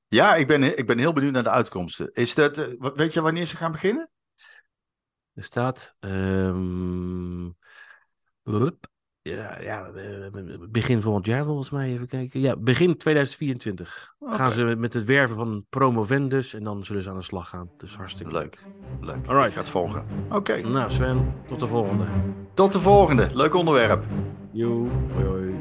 Ja, 0.07 0.35
ik 0.35 0.47
ben, 0.47 0.77
ik 0.77 0.87
ben 0.87 0.97
heel 0.97 1.13
benieuwd 1.13 1.33
naar 1.33 1.43
de 1.43 1.49
uitkomsten. 1.49 2.13
Is 2.13 2.35
dat, 2.35 2.77
weet 2.95 3.13
je 3.13 3.21
wanneer 3.21 3.45
ze 3.45 3.57
gaan 3.57 3.71
beginnen? 3.71 4.09
Er 5.33 5.43
staat... 5.43 5.95
Um... 5.99 7.55
Ja, 9.29 9.61
ja, 9.61 9.89
begin 10.69 11.01
volgend 11.01 11.25
jaar 11.25 11.45
volgens 11.45 11.69
mij, 11.69 11.91
even 11.91 12.07
kijken. 12.07 12.39
Ja, 12.39 12.55
begin 12.55 12.97
2024 12.97 14.15
okay. 14.19 14.35
gaan 14.35 14.51
ze 14.51 14.75
met 14.77 14.93
het 14.93 15.03
werven 15.03 15.35
van 15.35 15.65
promovendus 15.69 16.53
en 16.53 16.63
dan 16.63 16.85
zullen 16.85 17.03
ze 17.03 17.09
aan 17.09 17.17
de 17.17 17.23
slag 17.23 17.49
gaan. 17.49 17.69
Dus 17.77 17.95
hartstikke 17.95 18.31
leuk. 18.31 18.63
Leuk. 19.01 19.27
Alright. 19.27 19.47
Ik 19.47 19.53
ga 19.53 19.59
het 19.59 19.69
volgen. 19.69 20.05
Oké. 20.25 20.35
Okay. 20.35 20.61
Nou 20.61 20.91
Sven, 20.91 21.33
tot 21.47 21.59
de 21.59 21.67
volgende. 21.67 22.05
Tot 22.53 22.73
de 22.73 22.79
volgende. 22.79 23.29
Leuk 23.33 23.53
onderwerp. 23.53 24.03
Jo, 24.51 24.87
hoi 25.13 25.25
hoi. 25.25 25.53